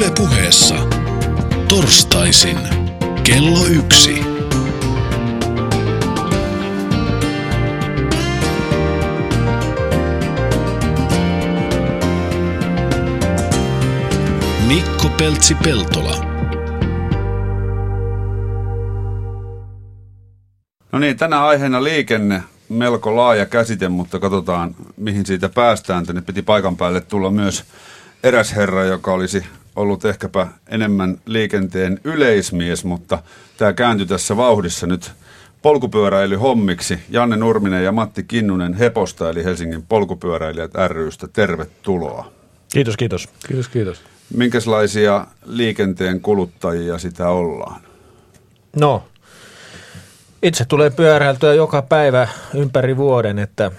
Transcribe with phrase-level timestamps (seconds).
[0.00, 0.74] Ylepuheessa
[1.68, 2.58] torstaisin
[3.24, 4.24] kello yksi.
[14.68, 16.24] Mikko Peltsi-Peltola.
[20.92, 26.06] No niin, tänä aiheena liikenne, melko laaja käsite, mutta katsotaan mihin siitä päästään.
[26.06, 27.64] Tänne piti paikan päälle tulla myös
[28.22, 29.44] eräs herra, joka olisi
[29.80, 33.22] ollut ehkäpä enemmän liikenteen yleismies, mutta
[33.56, 35.12] tämä kääntyi tässä vauhdissa nyt
[35.62, 36.98] polkupyöräilyhommiksi.
[37.10, 41.28] Janne Nurminen ja Matti Kinnunen Heposta eli Helsingin polkupyöräilijät rystä.
[41.32, 42.32] Tervetuloa.
[42.72, 43.28] Kiitos, kiitos.
[43.48, 44.02] Kiitos, kiitos.
[44.36, 47.80] Minkälaisia liikenteen kuluttajia sitä ollaan?
[48.76, 49.04] No,
[50.42, 53.70] itse tulee pyöräiltyä joka päivä ympäri vuoden, että,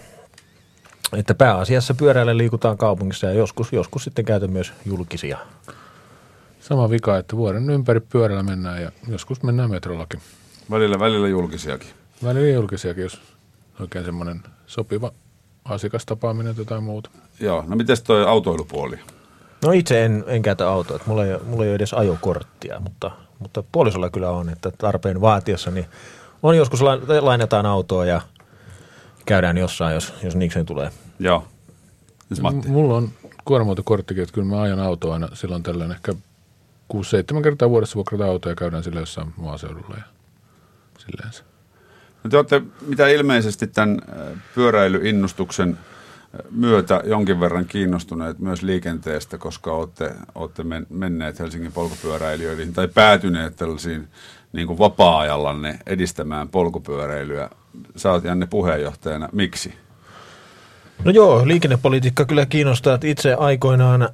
[1.17, 5.37] että pääasiassa pyöräillä liikutaan kaupungissa ja joskus, joskus sitten käytän myös julkisia.
[6.61, 10.19] Sama vika, että vuoden ympäri pyörällä mennään ja joskus mennään metrollakin.
[10.71, 11.89] Välillä, välillä julkisiakin.
[12.23, 13.21] Välillä julkisiakin, jos
[13.79, 15.11] oikein semmoinen sopiva
[15.65, 17.09] asiakastapaaminen tai jotain muuta.
[17.39, 18.99] Joo, no miten toi autoilupuoli?
[19.65, 23.11] No itse en, en käytä autoa, että mulla ei, mulla ei ole edes ajokorttia, mutta,
[23.39, 25.85] mutta puolisolla kyllä on, että tarpeen vaatiessa, niin
[26.43, 28.21] on joskus la, lainataan autoa ja
[29.25, 30.91] käydään jossain, jos, jos niikseen tulee.
[31.19, 31.43] Joo.
[32.27, 32.67] Siis Matti.
[32.67, 33.09] M- mulla on
[33.45, 36.15] kuorma-autokorttikin, että kyllä mä ajan autoa aina silloin tällöin ehkä
[36.93, 40.03] 6-7 kertaa vuodessa vuokrata autoa ja käydään sillä jossain maaseudulla ja
[40.97, 41.43] silleen se.
[42.23, 49.37] No te olette mitä ilmeisesti tämän äh, pyöräilyinnustuksen äh, myötä jonkin verran kiinnostuneet myös liikenteestä,
[49.37, 54.07] koska olette, olette men- menneet Helsingin polkupyöräilijöihin tai päätyneet tällaisiin
[54.53, 57.49] niin kuin vapaa-ajallanne edistämään polkupyöräilyä.
[57.95, 59.29] Sä oot Janne puheenjohtajana.
[59.31, 59.73] Miksi?
[61.03, 62.95] No joo, liikennepolitiikka kyllä kiinnostaa.
[62.95, 64.09] Että itse aikoinaan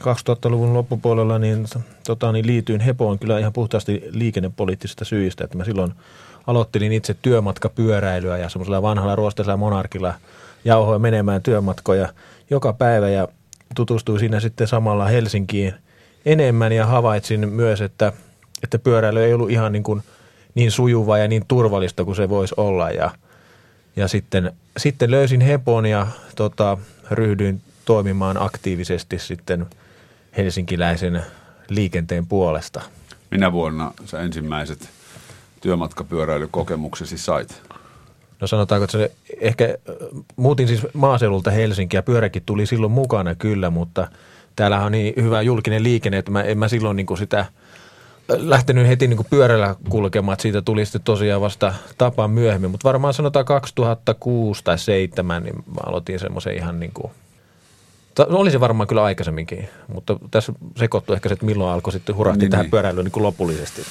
[0.00, 1.66] 2000-luvun loppupuolella niin,
[2.06, 5.44] tota, niin liityin Hepoon kyllä ihan puhtaasti liikennepoliittisista syistä.
[5.44, 5.92] Että mä silloin
[6.46, 10.14] aloittelin itse työmatkapyöräilyä ja semmoisella vanhalla ruosteisella monarkilla
[10.64, 12.08] jauhoin menemään työmatkoja
[12.50, 13.28] joka päivä ja
[13.74, 15.74] tutustuin siinä sitten samalla Helsinkiin
[16.26, 18.12] enemmän ja havaitsin myös, että,
[18.62, 20.02] että pyöräily ei ollut ihan niin, kuin
[20.54, 23.10] niin sujuvaa ja niin turvallista kuin se voisi olla ja,
[23.96, 26.06] ja sitten, sitten löysin Hepon ja
[26.36, 26.78] tota,
[27.10, 29.66] ryhdyin toimimaan aktiivisesti sitten
[30.36, 31.22] helsinkiläisen
[31.68, 32.80] liikenteen puolesta.
[33.30, 34.88] Minä vuonna sä ensimmäiset
[35.60, 37.62] työmatkapyöräilykokemuksesi sait?
[38.40, 39.74] No sanotaanko, että se ehkä
[40.36, 44.08] muutin siis maaseudulta Helsinkiä ja pyöräkin tuli silloin mukana kyllä, mutta
[44.56, 47.46] täällähän on niin hyvä julkinen liikenne, että mä, en mä silloin niin kuin sitä
[48.28, 52.88] lähtenyt heti niin kuin pyörällä kulkemaan, että siitä tuli sitten tosiaan vasta tapa myöhemmin, mutta
[52.88, 57.12] varmaan sanotaan 2006 tai 2007, niin mä aloitin semmoisen ihan niin kuin
[58.28, 62.16] No oli se varmaan kyllä aikaisemminkin, mutta tässä sekoittui ehkä se, että milloin alkoi sitten
[62.16, 62.70] hurahti niin, tähän niin.
[62.70, 63.82] pyöräilyyn niin kuin lopullisesti.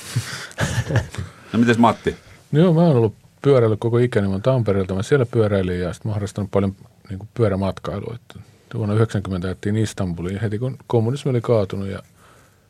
[1.53, 2.15] no mites Matti?
[2.51, 5.93] No joo, mä oon ollut pyöräily koko ikäni, mä oon Tampereelta, mä siellä pyöräilin ja
[5.93, 6.75] sitten mä harrastanut paljon
[7.09, 8.15] niin kuin pyörämatkailua.
[8.15, 8.39] Että
[8.73, 11.99] vuonna 90 jättiin Istanbuliin heti kun kommunismi oli kaatunut ja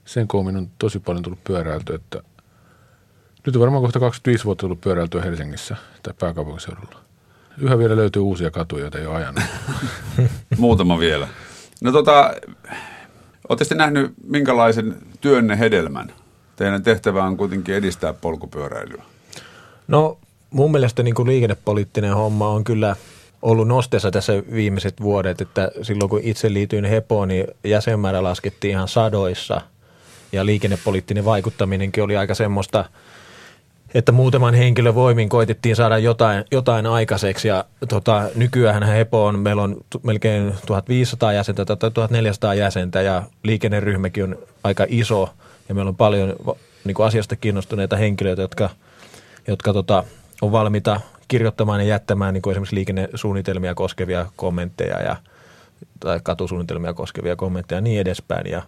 [0.05, 2.23] sen koomin on tosi paljon tullut pyöräiltyä, että
[3.45, 6.99] nyt on varmaan kohta 25 vuotta tullut pyöräiltyä Helsingissä tai pääkaupunkiseudulla.
[7.57, 9.43] Yhä vielä löytyy uusia katuja, joita ei ole ajanut.
[10.57, 11.27] Muutama vielä.
[11.81, 12.33] No tota,
[13.49, 16.13] Oletteko nähnyt minkälaisen työnne hedelmän?
[16.55, 19.03] Teidän tehtävä on kuitenkin edistää polkupyöräilyä.
[19.87, 20.17] No
[20.49, 22.95] mun mielestä niin kuin liikennepoliittinen homma on kyllä
[23.41, 28.87] ollut nosteessa tässä viimeiset vuodet, että silloin kun itse liityin Hepoon, niin jäsenmäärä laskettiin ihan
[28.87, 29.61] sadoissa
[30.31, 32.85] ja liikennepoliittinen vaikuttaminenkin oli aika semmoista–
[33.93, 39.61] että muutaman henkilön voimin koitettiin saada jotain, jotain aikaiseksi ja tota, nykyään Hepo on, meillä
[39.61, 45.29] on melkein 1500 jäsentä tai 1400 jäsentä ja liikenneryhmäkin on aika iso
[45.69, 46.35] ja meillä on paljon
[46.83, 48.69] niin kuin asiasta kiinnostuneita henkilöitä, jotka,
[49.47, 50.03] jotka tota,
[50.41, 55.15] on valmiita kirjoittamaan ja jättämään niin kuin esimerkiksi liikennesuunnitelmia koskevia kommentteja ja
[55.99, 58.51] tai katusuunnitelmia koskevia kommentteja ja niin edespäin.
[58.51, 58.61] Ja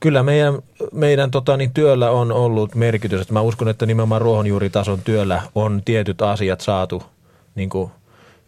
[0.00, 0.58] kyllä meidän,
[0.92, 3.20] meidän tota, niin työllä on ollut merkitys.
[3.20, 7.02] Että mä uskon, että nimenomaan ruohonjuuritason työllä on tietyt asiat saatu
[7.54, 7.90] niin kuin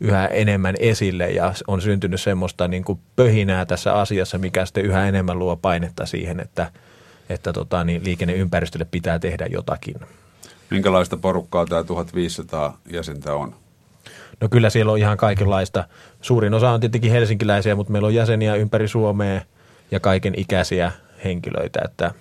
[0.00, 5.08] yhä enemmän esille ja on syntynyt semmoista niin kuin pöhinää tässä asiassa, mikä sitten yhä
[5.08, 6.72] enemmän luo painetta siihen, että,
[7.28, 9.96] että tota, niin liikenneympäristölle pitää tehdä jotakin.
[10.70, 13.54] Minkälaista porukkaa tämä 1500 jäsentä on?
[14.40, 15.84] No kyllä siellä on ihan kaikenlaista.
[16.20, 19.40] Suurin osa on tietenkin helsinkiläisiä, mutta meillä on jäseniä ympäri Suomea
[19.90, 20.92] ja kaiken ikäisiä
[21.24, 22.14] henkilöitä, että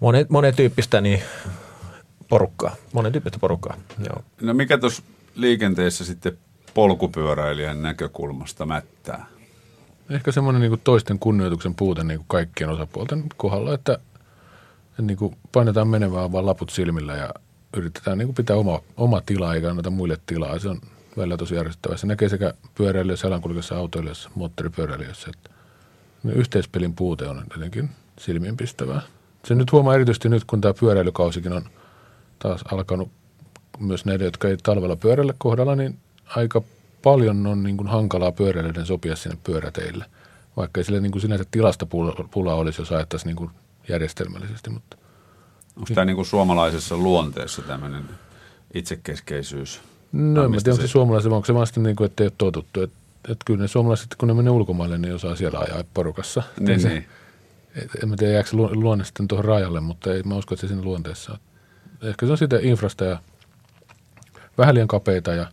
[0.00, 1.22] monet, monen tyyppistä niin
[2.28, 3.76] porukkaa, monen tyyppistä porukkaa.
[3.98, 4.24] Joo.
[4.40, 5.02] No mikä tuossa
[5.34, 6.38] liikenteessä sitten
[6.74, 9.26] polkupyöräilijän näkökulmasta mättää?
[10.10, 13.98] ehkä semmoinen niin toisten kunnioituksen puute niin kuin kaikkien osapuolten kohdalla, että,
[14.88, 17.34] että niin kuin painetaan menevään vaan laput silmillä ja
[17.76, 20.58] yritetään niin kuin pitää oma, oma tila eikä anneta muille tilaa.
[20.58, 20.80] Se on
[21.16, 21.96] välillä tosi järjestettävää.
[21.96, 25.30] Se näkee sekä pyöräilijöissä, jalankulkijoissa, autoilijoissa, moottoripyöräilijöissä.
[25.34, 25.50] Että
[26.24, 29.02] yhteispelin puute on jotenkin silmiinpistävää.
[29.44, 31.64] Se nyt huomaa erityisesti nyt, kun tämä pyöräilykausikin on
[32.38, 33.10] taas alkanut
[33.78, 35.98] myös näiden, jotka ei talvella pyörällä kohdalla, niin
[36.36, 36.62] aika
[37.02, 40.04] paljon on niin kuin hankalaa pyöräilijöiden sopia sinne pyöräteille.
[40.56, 41.86] Vaikka ei sille niin kuin sinänsä tilasta
[42.30, 43.50] pula olisi, jos ajattaisiin niin kuin
[43.88, 44.70] järjestelmällisesti.
[44.70, 44.96] Mutta.
[45.76, 48.04] Onko tämä niin kuin suomalaisessa luonteessa tämmöinen
[48.74, 49.80] itsekeskeisyys?
[50.12, 52.82] No en tiedä, onko se suomalaisessa, onko se vasta niin kuin, että ei ole totuttu.
[52.82, 56.42] Että, että kyllä ne suomalaiset, kun ne menee ulkomaille, niin osaa siellä ajaa porukassa.
[56.60, 57.06] Niin, se, niin.
[57.74, 60.66] Et, en mä tiedä, jääkö se luonne sitten tuohon rajalle, mutta ei, mä uskon, että
[60.66, 61.38] se siinä luonteessa on.
[62.08, 63.18] Ehkä se on sitä infrasta ja
[64.58, 65.46] vähän liian kapeita ja,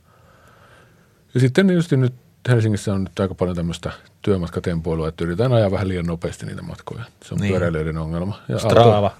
[1.33, 2.13] ja sitten just nyt
[2.50, 3.91] Helsingissä on nyt aika paljon tämmöistä
[4.21, 7.03] työmatkatempoilua, että yritetään ajaa vähän liian nopeasti niitä matkoja.
[7.25, 7.51] Se on niin.
[7.51, 8.39] pyöräilijöiden ongelma.
[8.47, 8.95] Ja Strava.
[8.95, 9.15] Auto,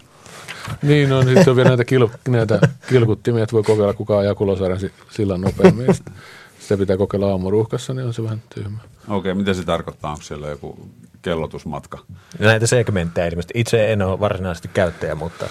[0.82, 2.60] niin on, sitten on vielä näitä, kil, näitä
[2.90, 5.88] kilkuttimia, että voi kokeilla kukaan ajaa Kulosaaren sillan nopeammin.
[6.66, 8.78] Sitä pitää kokeilla aamuruuhkassa, niin on se vähän tyhmä.
[9.08, 10.12] Okei, okay, mitä se tarkoittaa?
[10.12, 10.90] Onko siellä joku
[11.22, 12.00] kellotusmatka?
[12.40, 13.60] Näitä segmenttejä ilmeisesti.
[13.60, 15.46] Itse en ole varsinaisesti käyttäjä, mutta...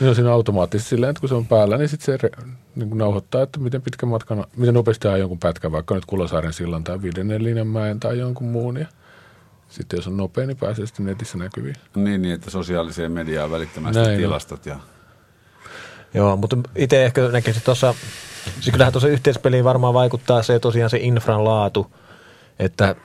[0.00, 2.30] Niin on siinä automaattisesti silleen, että kun se on päällä, niin sitten se
[2.76, 6.52] niin kuin nauhoittaa, että miten pitkä matkana, miten nopeasti ajaa jonkun pätkän, vaikka nyt Kulosaaren
[6.52, 8.76] sillan tai viidennen linjan mäen tai jonkun muun.
[8.76, 8.86] Ja
[9.68, 11.76] sitten jos on nopea, niin pääsee sitten netissä näkyviin.
[11.94, 14.66] Niin, niin että sosiaaliseen mediaan välittömästi Näin tilastot.
[14.66, 14.76] Ja...
[16.14, 17.94] Joo, mutta itse ehkä näkisin tuossa,
[18.60, 21.86] siis kyllähän tuossa yhteispeliin varmaan vaikuttaa se tosiaan se infran laatu,
[22.58, 22.96] että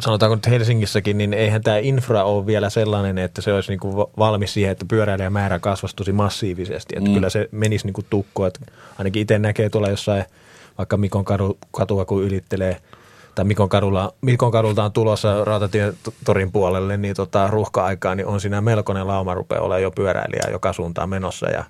[0.00, 4.54] sanotaanko nyt Helsingissäkin, niin eihän tämä infra ole vielä sellainen, että se olisi niinku valmis
[4.54, 6.94] siihen, että pyöräilijämäärä kasvastuisi massiivisesti.
[6.96, 7.14] Että mm.
[7.14, 8.48] kyllä se menisi niinku tukkoon.
[8.48, 8.60] Että
[8.98, 10.24] ainakin itse näkee tuolla jossain
[10.78, 12.76] vaikka Mikon kadu, katua, kun ylittelee,
[13.34, 18.60] tai Mikon, kadulla, Mikon kadulta on tulossa rautatietorin puolelle, niin tota, ruuhka-aikaa, niin on siinä
[18.60, 21.50] melkoinen lauma rupeaa olemaan jo pyöräilijää joka suuntaan menossa.
[21.50, 21.64] Ja,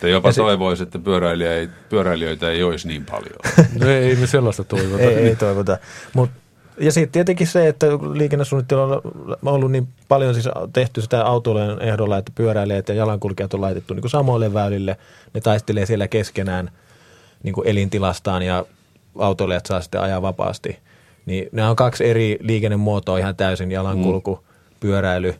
[0.00, 3.38] te jopa ja toivoisi, että pyöräilijöitä, pyöräilijöitä ei olisi niin paljon.
[3.80, 5.02] no ei me sellaista toivota.
[5.02, 5.78] ei, ei toivota.
[6.14, 6.42] Mutta
[6.80, 9.02] ja sitten tietenkin se, että liikennesuunnittelu on
[9.42, 14.00] ollut niin paljon siis tehty sitä autoilijan ehdolla, että pyöräilijät ja jalankulkijat on laitettu niin
[14.02, 14.96] kuin samoille väylille.
[15.34, 16.70] Ne taistelee siellä keskenään
[17.42, 18.64] niin kuin elintilastaan ja
[19.18, 20.78] autoilijat saa sitten ajaa vapaasti.
[21.26, 24.76] Niin nämä on kaksi eri liikennemuotoa ihan täysin, jalankulku, mm.
[24.80, 25.34] pyöräily.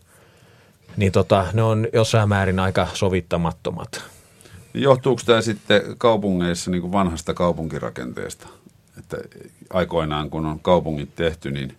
[0.97, 4.12] Niin tota, ne on jossain määrin aika sovittamattomat.
[4.75, 8.49] Johtuuko tämä sitten kaupungeissa niin kuin vanhasta kaupunkirakenteesta?
[8.99, 9.17] että
[9.71, 11.77] aikoinaan kun on kaupungit tehty, niin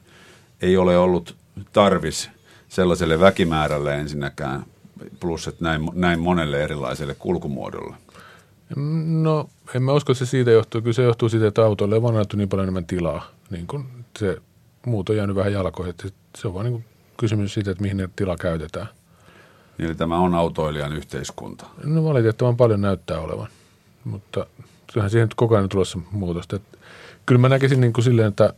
[0.62, 1.36] ei ole ollut
[1.74, 2.30] tarvis
[2.70, 4.66] sellaiselle väkimäärälle ensinnäkään,
[5.20, 7.96] plus että näin, näin monelle erilaiselle kulkumuodolle.
[9.06, 10.82] No, en mä usko, että se siitä johtuu.
[10.82, 13.32] Kyllä se johtuu siitä, että autoille on annettu niin paljon enemmän tilaa.
[13.50, 13.86] Niin kun
[14.20, 14.38] se
[14.86, 15.94] muut on jäänyt vähän jalkoihin.
[16.38, 16.86] Se on vain niin
[17.18, 18.88] kysymys siitä, että mihin ne tila käytetään.
[19.80, 21.66] Eli tämä on autoilijan yhteiskunta.
[21.84, 23.48] No valitettavan paljon näyttää olevan,
[24.04, 24.46] mutta
[24.94, 26.56] kyllähän siihen koko ajan tulossa muutosta.
[26.56, 26.78] Että
[27.26, 28.54] kyllä mä näkisin niin kuin silleen, että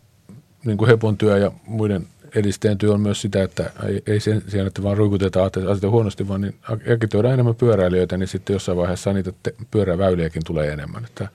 [0.65, 4.43] niin kuin Hepon työ ja muiden edistäjän työ on myös sitä, että ei, ei sen
[4.47, 6.55] sijaan, että vaan ruikutetaan asioita huonosti, vaan niin
[6.93, 11.05] agitoidaan enemmän pyöräilijöitä, niin sitten jossain vaiheessa niitä te, pyöräväyliäkin tulee enemmän.
[11.05, 11.27] Että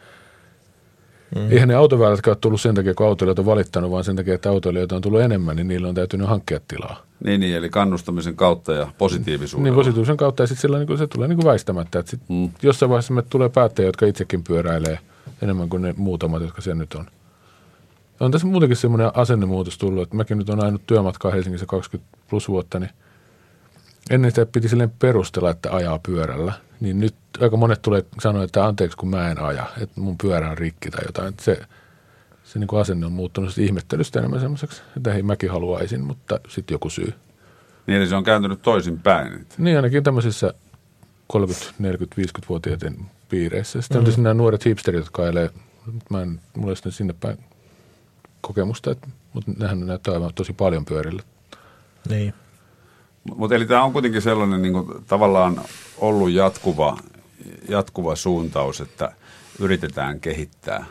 [1.34, 1.50] mm.
[1.50, 4.50] Eihän ne autoväylät ole tullut sen takia, kun autoilijat on valittanut, vaan sen takia, että
[4.50, 7.02] autoilijoita on tullut enemmän, niin niillä on täytynyt hankkia tilaa.
[7.24, 9.64] Niin, niin eli kannustamisen kautta ja positiivisuuden.
[9.64, 11.98] Niin, positiivisen kautta ja sitten sillä niin se tulee niin kuin väistämättä.
[11.98, 12.50] Että sit mm.
[12.62, 14.98] Jossain vaiheessa me tulee päättäjiä, jotka itsekin pyöräilee
[15.42, 17.06] enemmän kuin ne muutamat, jotka sen nyt on.
[18.20, 22.48] On tässä muutenkin semmoinen asennemuutos tullut, että mäkin nyt on ainut työmatkaa Helsingissä 20 plus
[22.48, 22.90] vuotta, niin
[24.10, 26.52] ennen sitä piti silleen perustella, että ajaa pyörällä.
[26.80, 30.50] Niin nyt aika monet tulee sanoa, että anteeksi kun mä en aja, että mun pyörä
[30.50, 31.28] on rikki tai jotain.
[31.28, 31.60] Että se
[32.52, 36.74] se niin kuin asenne on muuttunut ihmettelystä enemmän semmoiseksi, että hei mäkin haluaisin, mutta sitten
[36.74, 37.14] joku syy.
[37.86, 39.46] Niin eli se on kääntynyt toisin päin.
[39.58, 40.54] Niin ainakin tämmöisissä
[41.26, 42.96] 30, 40, 50-vuotiaiden
[43.28, 43.82] piireissä.
[43.82, 44.14] Sitten mm-hmm.
[44.18, 45.50] on nämä nuoret hipsterit, jotka ajelee,
[46.10, 47.38] mä en, mulla ei sinne päin
[48.40, 51.22] kokemusta, että, mutta nehän näyttää aivan tosi paljon pyörillä.
[52.08, 52.34] Niin.
[53.24, 55.60] Mutta eli tämä on kuitenkin sellainen niin kuin, tavallaan
[55.98, 56.98] ollut jatkuva,
[57.68, 59.12] jatkuva suuntaus, että
[59.58, 60.84] yritetään kehittää.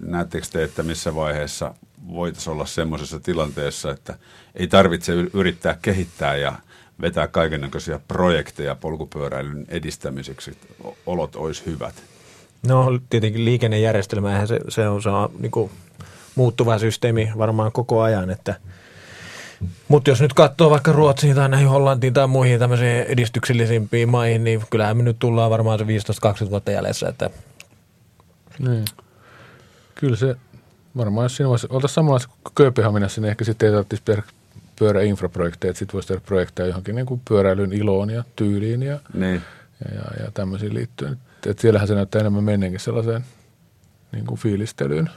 [0.00, 1.74] Näettekö te, että missä vaiheessa
[2.08, 4.18] voitaisiin olla semmoisessa tilanteessa, että
[4.54, 6.52] ei tarvitse yrittää kehittää ja
[7.00, 10.66] vetää kaikennäköisiä projekteja polkupyöräilyn edistämiseksi, että
[11.06, 11.94] olot olisi hyvät?
[12.68, 15.70] No tietenkin liikennejärjestelmä, se, se on, se on niin kuin
[16.34, 18.54] muuttuva systeemi varmaan koko ajan, että
[19.88, 24.62] mutta jos nyt katsoo vaikka Ruotsiin tai näihin Hollantiin tai muihin tämmöisiin edistyksellisimpiin maihin, niin
[24.70, 25.84] kyllähän me nyt tullaan varmaan se
[26.46, 27.08] 15-20 vuotta jäljessä.
[27.08, 27.30] Että...
[28.58, 28.84] Niin.
[29.94, 30.36] Kyllä se
[30.96, 34.22] Varmaan jos siinä voisi, oltaisiin samanlaista kuin Kööpenhaminassa, niin ehkä sitten ei tarvitsisi tehdä
[34.78, 39.42] pyöräinfraprojekteja, että sitten voisi tehdä projekteja johonkin niin kuin pyöräilyn iloon ja tyyliin ja, Niin.
[39.84, 41.12] ja, ja, ja tämmöisiin liittyen.
[41.12, 43.24] Et, et siellähän se näyttää enemmän menneenkin sellaiseen
[44.12, 45.10] niin kuin fiilistelyyn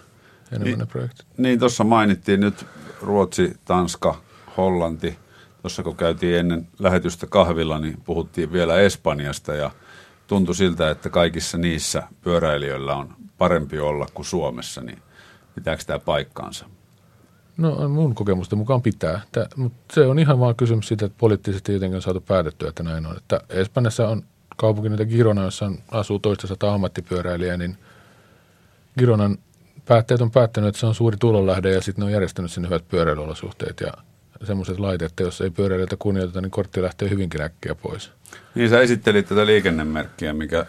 [0.52, 0.80] enemmän Niin.
[0.80, 1.26] ne projektit.
[1.38, 2.66] Niin, tuossa mainittiin nyt
[3.02, 4.22] Ruotsi, Tanska,
[4.58, 5.18] Hollanti.
[5.62, 9.72] Tuossa kun käytiin ennen lähetystä kahvilla, niin puhuttiin vielä Espanjasta ja
[10.28, 15.02] tuntui siltä, että kaikissa niissä pyöräilijöillä on parempi olla kuin Suomessa, niin
[15.56, 16.66] pitääkö tämä paikkaansa?
[17.58, 21.74] No mun kokemusten mukaan pitää, Tää, mutta se on ihan vaan kysymys siitä, että poliittisesti
[21.74, 23.18] jotenkin on saatu päätettyä, että näin on.
[23.18, 24.24] Että Espanjassa on
[24.58, 27.78] kaupunki niitä Girona, jossa on, asuu toista sata ammattipyöräilijää, niin
[28.98, 29.38] Gironan
[29.86, 32.88] päättäjät on päättänyt, että se on suuri tulonlähde ja sitten ne on järjestänyt sinne hyvät
[32.88, 33.94] pyöräilyolosuhteet ja
[34.44, 38.12] semmoiset että jos ei pyöräilijöitä kunnioiteta, niin kortti lähtee hyvinkin äkkiä pois.
[38.56, 40.66] Niin sä esittelit tätä liikennemerkkiä, mikä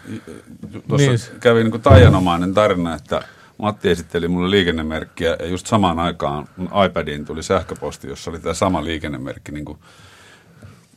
[0.87, 1.19] tuossa Niin.
[1.29, 1.39] niin.
[1.39, 3.21] kävi niin kuin taianomainen tarina, että
[3.57, 8.53] Matti esitteli mulle liikennemerkkiä ja just samaan aikaan mun iPadiin tuli sähköposti, jossa oli tämä
[8.53, 9.77] sama liikennemerkki, niin kuin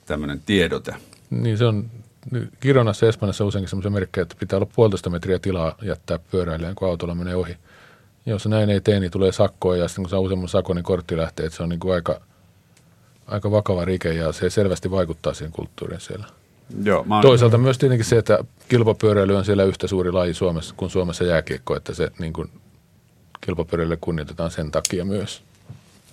[0.06, 0.94] tämmöinen tiedote.
[1.30, 1.90] Niin se on
[2.60, 6.88] Kironassa ja Espanjassa useinkin semmoisia merkkejä, että pitää olla puolitoista metriä tilaa jättää pyöräilijän, kun
[6.88, 7.56] autolla menee ohi.
[8.26, 10.84] Ja jos näin ei tee, niin tulee sakkoa ja sitten kun saa useamman sakon, niin
[10.84, 11.46] kortti lähtee.
[11.46, 12.20] Että se on niin kuin aika,
[13.28, 16.26] aika vakava rike ja se selvästi vaikuttaa siihen kulttuuriin siellä.
[16.82, 20.74] Joo, mä oon, Toisaalta myös tietenkin se, että kilpapyöräily on siellä yhtä suuri laji Suomessa
[20.76, 22.50] kuin Suomessa jääkiekko, että se niin kuin
[23.40, 25.42] kilpapyöräilylle kunnioitetaan sen takia myös.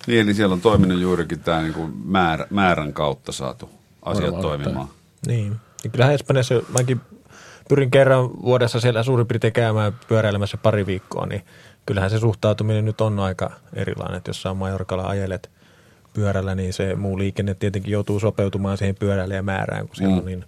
[0.08, 3.70] Niin, eli siellä on toiminut juurikin tämä niin kuin määrä, määrän kautta saatu
[4.02, 4.88] asiat Varmaan toimimaan.
[5.28, 5.56] Niin.
[5.84, 7.02] niin kyllähän Espanjassa, mäkin
[7.70, 11.46] pyrin kerran vuodessa siellä suurin piirtein käymään pyöräilemässä pari viikkoa, niin
[11.86, 15.50] kyllähän se suhtautuminen nyt on aika erilainen, että jos sä Majorkalla ajelet
[16.16, 20.20] pyörällä, niin se muu liikenne tietenkin joutuu sopeutumaan siihen pyöräilijämäärään, kun siellä Mm.
[20.20, 20.46] on niin,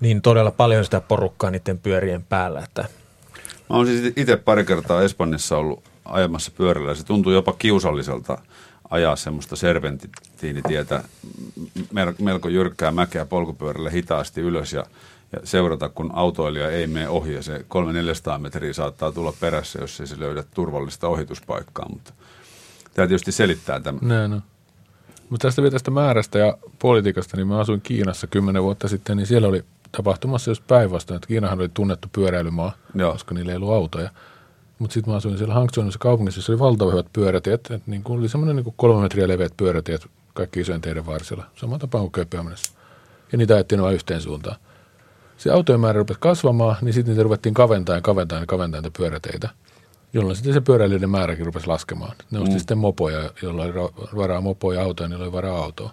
[0.00, 2.84] niin todella paljon sitä porukkaa niiden pyörien päällä, että
[3.70, 8.38] Mä oon siis itse pari kertaa Espanjassa ollut ajamassa pyörällä ja se tuntuu jopa kiusalliselta
[8.90, 11.04] ajaa semmoista serpenttiinitietä
[11.92, 14.84] mel- melko jyrkkää mäkeä polkupyörällä hitaasti ylös ja,
[15.32, 17.58] ja seurata, kun autoilija ei mene ohi ja se
[18.36, 22.12] 300-400 metriä saattaa tulla perässä, jos ei se löydä turvallista ohituspaikkaa, mutta
[22.94, 24.00] tämä tietysti selittää tämän.
[24.08, 24.42] Näin on.
[25.30, 29.26] Mutta tästä vielä tästä määrästä ja politiikasta, niin mä asuin Kiinassa kymmenen vuotta sitten, niin
[29.26, 33.12] siellä oli tapahtumassa just päinvastoin, että Kiinahan oli tunnettu pyöräilymaa, Joo.
[33.12, 34.10] koska niillä ei ollut autoja.
[34.78, 38.18] Mutta sitten mä asuin siellä Hangzhouissa kaupungissa, jossa oli valtavan hyvät pyörätiet, että niin kuin
[38.18, 42.72] oli semmoinen niin kolme metriä leveät pyörätiet kaikki isojen teiden varsilla, sama tapa kuin Kööpenhaminassa.
[43.32, 44.56] Ja niitä ajettiin vain yhteen suuntaan.
[45.36, 48.98] Se autojen määrä rupesi kasvamaan, niin sitten niitä ruvettiin kaventaa ja kaventaa ja kaventaa niitä
[48.98, 49.48] pyöräteitä,
[50.14, 52.16] jolloin sitten se pyöräilijöiden määräkin rupesi laskemaan.
[52.30, 52.58] Ne osti mm.
[52.58, 55.92] sitten mopoja, joilla oli ra- varaa mopoja ja autoja, niillä oli varaa autoa.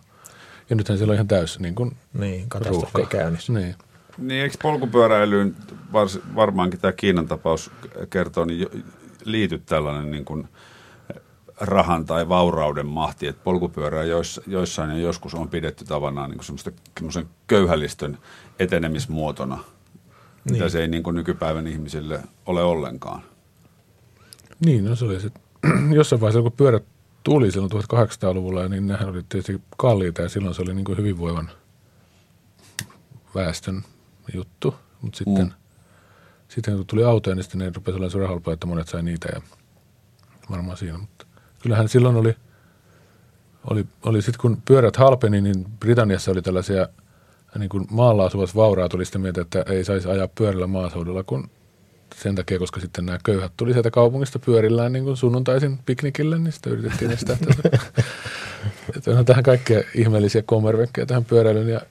[0.70, 3.54] Ja nythän siellä on ihan täys niin kuin niin, katastrofi käynnissä.
[3.54, 3.76] Niin.
[4.18, 5.56] Niin, eikö polkupyöräilyyn
[5.94, 7.72] vars, varmaankin tämä Kiinan tapaus
[8.10, 8.68] kertoo, niin
[9.26, 10.48] liity tällainen niin kuin
[11.60, 16.46] rahan tai vaurauden mahti, että polkupyörää joissa, joissain ja joskus on pidetty tavanaan niin kuin
[16.46, 18.18] semmoista, semmoisen köyhälistön
[18.60, 19.64] etenemismuotona, niin.
[20.54, 23.31] mitä se ei niin kuin nykypäivän ihmisille ole ollenkaan.
[24.66, 25.30] Niin, no se oli se.
[25.96, 26.84] Jossain vaiheessa, kun pyörät
[27.24, 31.52] tuli silloin 1800-luvulla, niin nehän oli tietysti kalliita ja silloin se oli niin kuin hyvinvoivan
[33.36, 33.82] väestön
[34.36, 34.76] juttu.
[35.02, 35.52] Mutta sitten, Mm.
[36.48, 39.30] sitten kun tuli autoja, niin sitten ne rupesi olemaan se rahalpa, että monet sai niitä
[39.36, 39.42] ja
[40.52, 40.98] varmaan siinä.
[40.98, 41.26] Mutta
[41.64, 42.36] kyllähän silloin oli,
[43.70, 46.88] oli, oli sitten kun pyörät halpeni, niin Britanniassa oli tällaisia
[47.58, 51.50] niin kuin maalla asuvat vauraat oli sitä mieltä, että ei saisi ajaa pyörällä maaseudulla, kun
[52.22, 56.52] sen takia, koska sitten nämä köyhät tuli sieltä kaupungista pyörillään niin kuin sunnuntaisin piknikille, niin
[56.52, 57.78] sitä yritettiin estää tätä.
[58.98, 61.82] että onhan tähän kaikkea ihmeellisiä kommervenkkejä tähän pyöräilyn ja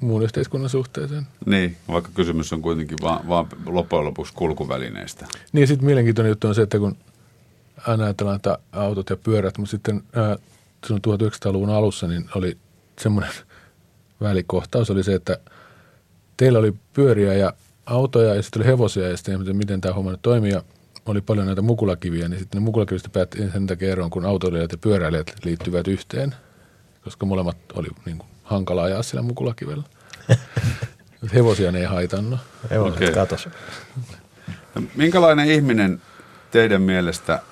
[0.00, 1.26] muun yhteiskunnan suhteeseen.
[1.46, 5.26] Niin, vaikka kysymys on kuitenkin vaan, vaan loppujen lopuksi kulkuvälineistä.
[5.52, 6.96] Niin ja sitten mielenkiintoinen juttu on se, että kun
[7.86, 10.36] aina ajatellaan, että autot ja pyörät, mutta sitten ää,
[10.86, 12.58] silloin 1900-luvun alussa niin oli
[13.00, 13.32] semmoinen
[14.20, 15.38] välikohtaus oli se, että
[16.36, 17.52] teillä oli pyöriä ja
[17.88, 20.62] autoja ja sitten oli hevosia ja sitten miten, miten tämä homma nyt toimii ja
[21.06, 24.78] oli paljon näitä mukulakiviä, niin sitten ne mukulakivistä päätti sen takia eroon, kun autoilijat ja
[24.78, 26.34] pyöräilijät liittyvät yhteen,
[27.04, 29.82] koska molemmat oli niin kuin, hankala ajaa sillä mukulakivellä.
[31.34, 32.40] Hevosia ne ei haitannut.
[32.64, 32.78] Okei.
[32.78, 33.12] okay.
[33.12, 33.48] katos.
[34.74, 36.02] No, Minkälainen ihminen
[36.50, 37.42] teidän mielestä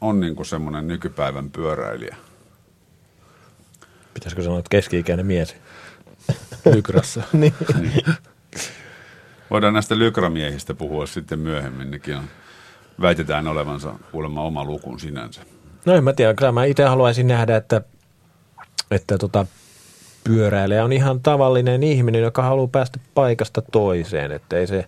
[0.00, 2.16] on niin kuin semmoinen nykypäivän pyöräilijä?
[4.14, 5.56] Pitäisikö sanoa, että keski-ikäinen mies?
[6.74, 7.22] Lykrassa.
[7.32, 7.54] niin.
[9.50, 11.90] Voidaan näistä lykramiehistä puhua sitten myöhemmin.
[11.90, 12.24] Nekin on,
[13.00, 15.40] väitetään olevansa kuulemma oma lukun sinänsä.
[15.84, 17.82] No en mä tiedä, kyllä mä itse haluaisin nähdä, että,
[18.90, 19.46] että tota,
[20.24, 24.84] pyöräilijä on ihan tavallinen ihminen, joka haluaa päästä paikasta toiseen, että ei se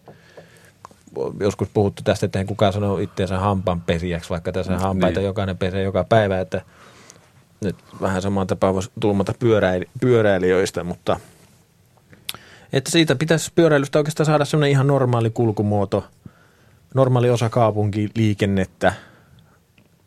[1.41, 5.27] joskus puhuttu tästä, että kukaan sanoo itseensä hampanpesijäksi, vaikka tässä Mm, hampaita niin.
[5.27, 6.63] jokainen pesee joka päivä, että
[7.61, 11.21] nyt vähän samaan tapaan voisi tulmata pyöräili, pyöräilijöistä, mutta
[12.73, 16.07] että siitä pitäisi pyöräilystä oikeastaan saada semmoinen ihan normaali kulkumuoto,
[16.95, 18.93] normaali osa kaupunkiliikennettä,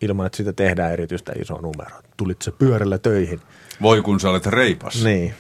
[0.02, 2.04] ilman että siitä tehdään erityistä isoa numeroa.
[2.18, 3.42] Tulit se pyörällä töihin.
[3.82, 5.04] Voi kun sä olet reipas.
[5.04, 5.34] Niin.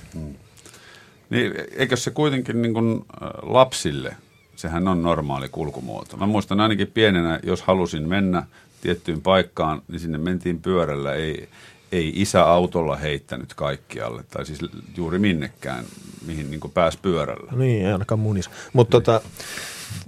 [1.29, 3.05] Niin, eikö se kuitenkin niin kuin
[3.41, 4.15] lapsille,
[4.55, 6.17] sehän on normaali kulkumuoto.
[6.17, 8.43] Mä muistan ainakin pienenä, jos halusin mennä
[8.81, 11.13] tiettyyn paikkaan, niin sinne mentiin pyörällä.
[11.13, 11.49] Ei,
[11.91, 14.59] ei isä autolla heittänyt kaikkialle, tai siis
[14.97, 15.85] juuri minnekään,
[16.25, 17.51] mihin niin pääsi pyörällä.
[17.55, 18.49] Niin, ei ainakaan munis.
[18.73, 19.21] Mutta tota,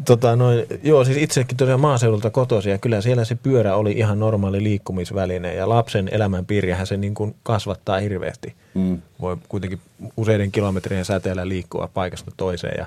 [0.05, 4.19] tota noin, joo, siis itsekin tosiaan maaseudulta kotoisin ja kyllä siellä se pyörä oli ihan
[4.19, 8.55] normaali liikkumisväline ja lapsen elämänpiiriähän se niin kuin kasvattaa hirveästi.
[8.73, 9.01] Mm.
[9.21, 9.79] Voi kuitenkin
[10.17, 12.85] useiden kilometrien säteellä liikkua paikasta toiseen ja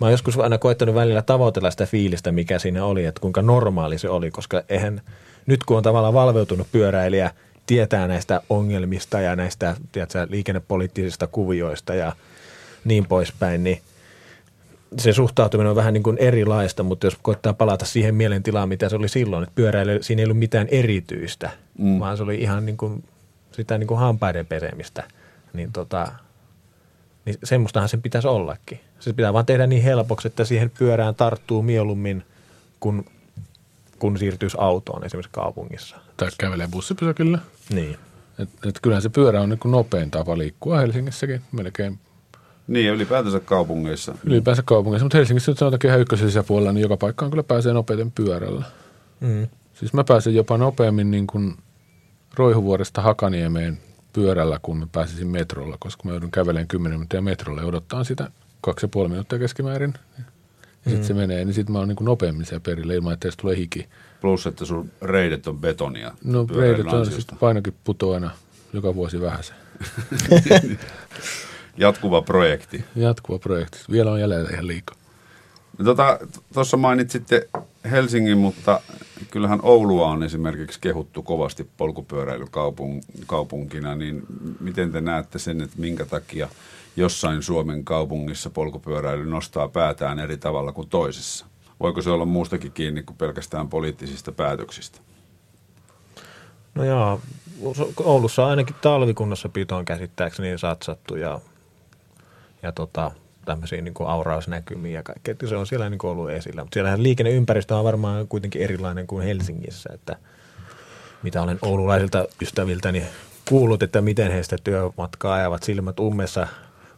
[0.00, 3.98] mä oon joskus aina koittanut välillä tavoitella sitä fiilistä, mikä siinä oli, että kuinka normaali
[3.98, 5.00] se oli, koska eihän
[5.46, 7.30] nyt kun on tavallaan valveutunut pyöräilijä,
[7.66, 12.12] tietää näistä ongelmista ja näistä tiedätkö, liikennepoliittisista kuvioista ja
[12.84, 13.80] niin poispäin, niin
[14.98, 18.96] se suhtautuminen on vähän niin kuin erilaista, mutta jos koittaa palata siihen mielentilaan, mitä se
[18.96, 22.00] oli silloin, että pyöräily, siinä ei ollut mitään erityistä, mm.
[22.00, 23.04] vaan se oli ihan niin kuin
[23.52, 25.04] sitä niin kuin hampaiden pesemistä,
[25.52, 26.12] niin, tota,
[27.24, 28.80] niin semmoistahan sen pitäisi ollakin.
[29.00, 32.24] Se pitää vaan tehdä niin helpoksi, että siihen pyörään tarttuu mieluummin,
[32.80, 33.04] kun,
[33.98, 35.96] kun siirtyisi autoon esimerkiksi kaupungissa.
[36.16, 37.38] Tai kävelee bussipysäkillä.
[37.70, 37.96] Niin.
[38.38, 41.98] Et, et kyllähän se pyörä on niin kuin nopein tapa liikkua Helsingissäkin melkein
[42.66, 44.14] Niin, ja ylipäätänsä kaupungeissa.
[44.24, 45.04] ylipäänsä kaupungissa.
[45.04, 48.64] Mutta Helsingissä nyt sanotaankin ihan ykkösen sisäpuolella, niin joka paikkaan kyllä pääsee nopeiten pyörällä.
[49.20, 49.46] Mm.
[49.74, 51.56] Siis mä pääsen jopa nopeammin niin kuin
[52.34, 53.78] Roihuvuoresta Hakaniemeen
[54.12, 58.30] pyörällä, kun mä pääsisin metrolla, koska mä joudun kävelemään 10 minuuttia metrolla ja odottaa sitä
[58.60, 59.94] kaksi ja puoli minuuttia keskimäärin.
[60.84, 63.28] Ja sitten se menee, niin sitten mä oon niin kuin nopeammin siellä perille ilman, että
[63.28, 63.88] edes tulee hiki.
[64.20, 66.12] Plus, että sun reidet on betonia.
[66.24, 68.30] No reidet on, siis painokin putoaa aina
[68.72, 69.52] joka vuosi vähän se.
[71.76, 72.84] Jatkuva projekti.
[72.96, 73.78] Jatkuva projekti.
[73.90, 74.96] Vielä on jäljellä ihan liikaa.
[75.76, 76.18] Tuossa
[76.54, 77.48] tota, mainitsitte
[77.90, 78.80] Helsingin, mutta
[79.30, 84.22] kyllähän Oulua on esimerkiksi kehuttu kovasti polkupyöräilykaupunkina, niin
[84.60, 86.48] miten te näette sen, että minkä takia
[86.96, 91.46] jossain Suomen kaupungissa polkupyöräily nostaa päätään eri tavalla kuin toisessa?
[91.80, 94.98] Voiko se olla muustakin kiinni kuin pelkästään poliittisista päätöksistä?
[96.74, 97.20] No joo,
[98.04, 101.40] Oulussa on ainakin talvikunnassa pitoon käsittääkseni satsattu ja,
[102.62, 103.10] ja tota,
[103.44, 105.48] tämmöisiä niin kuin aurausnäkymiä ja kaikkea.
[105.48, 106.62] Se on siellä niin kuin ollut esillä.
[106.62, 110.16] Mutta siellähän liikenneympäristö on varmaan kuitenkin erilainen kuin Helsingissä, että
[111.22, 113.02] mitä olen oululaisilta ystäviltäni
[113.48, 116.46] kuullut, että miten he sitä työmatkaa ajavat silmät ummessa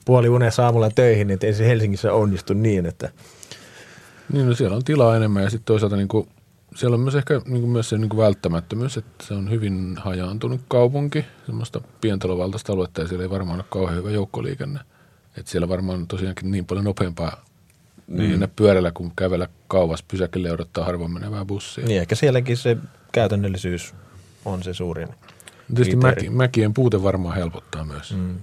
[0.05, 3.11] puoli unessa aamulla töihin, niin ei se Helsingissä onnistu niin, että
[4.33, 6.29] Niin, no siellä on tilaa enemmän ja sitten toisaalta niin kuin,
[6.75, 9.95] siellä on myös ehkä niin kuin myös se niin kuin välttämättömyys, että se on hyvin
[9.97, 14.81] hajaantunut kaupunki, semmoista pientalovaltaista aluetta ja siellä ei varmaan ole kauhean hyvä joukkoliikenne.
[15.37, 17.45] Että siellä varmaan on tosiaankin niin paljon nopeampaa
[18.09, 18.31] niin.
[18.31, 21.87] mennä pyörällä kuin kävellä kauas pysäkille ja odottaa harvoin menevää bussia.
[21.87, 22.77] niin ehkä sielläkin se
[23.13, 23.95] käytännöllisyys
[24.45, 25.09] on se suurin.
[25.09, 26.23] Tietysti kriteeri.
[26.23, 28.15] mäki, mäkien puute varmaan helpottaa myös.
[28.17, 28.39] Mm.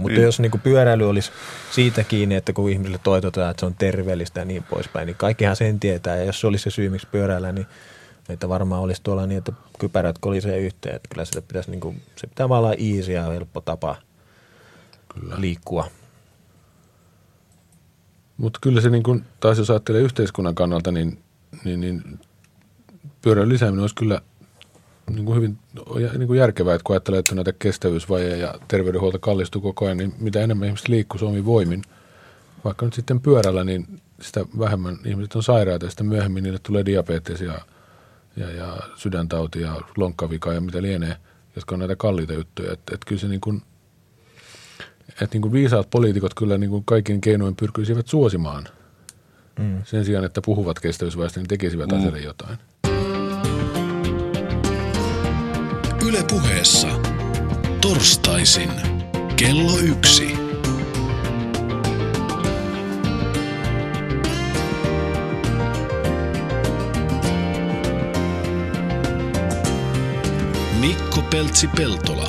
[0.00, 0.24] Mutta Niin.
[0.24, 1.30] jos niinku pyöräily olisi
[1.70, 5.56] siitä kiinni, että kun ihmisille toitotetaan, että se on terveellistä ja niin poispäin, niin kaikkihan
[5.56, 6.16] sen tietää.
[6.16, 7.66] Ja jos se olisi se syy, miksi pyöräillä, niin
[8.28, 10.96] että varmaan olisi tuolla niin, että kypärät kolisee yhteen.
[10.96, 13.96] Että kyllä sitä pitäisi, niinku, se pitää vaan olla easy ja helppo tapa
[15.14, 15.34] kyllä.
[15.38, 15.86] liikkua.
[18.36, 21.22] Mutta kyllä se niin kuin, taas jos ajattelee yhteiskunnan kannalta, niin,
[21.64, 22.20] niin, niin
[23.22, 24.20] pyörän lisääminen olisi kyllä
[25.14, 25.58] niin kuin hyvin
[26.18, 30.14] niin kuin järkevää, että kun ajattelee, että näitä kestävyysvajeja ja terveydenhuolto kallistuu koko ajan, niin
[30.18, 31.82] mitä enemmän ihmiset liikkuu Suomi voimin,
[32.64, 36.84] vaikka nyt sitten pyörällä, niin sitä vähemmän ihmiset on sairaita ja sitä myöhemmin niille tulee
[36.84, 37.60] diabetes ja,
[38.36, 41.16] ja, ja sydäntauti ja lonkkavika ja mitä lienee,
[41.56, 42.72] jotka on näitä kalliita juttuja.
[42.72, 43.62] Että et kyllä se niin kuin,
[45.08, 48.68] että niin kuin viisaat poliitikot kyllä niin kuin kaikin keinoin pyrkisivät suosimaan.
[49.58, 49.82] Mm.
[49.84, 51.98] Sen sijaan, että puhuvat kestävyysväestä, niin tekisivät mm.
[51.98, 52.58] asialle jotain.
[56.10, 56.88] Yle puheessa.
[57.80, 58.70] Torstaisin.
[59.36, 60.36] Kello yksi.
[70.80, 72.28] Mikko Peltsi-Peltola.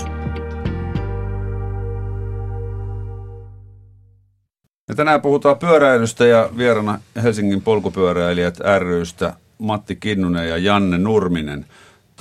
[4.89, 11.65] Ja tänään puhutaan pyöräilystä ja vierana Helsingin polkupyöräilijät rystä Matti Kinnunen ja Janne Nurminen.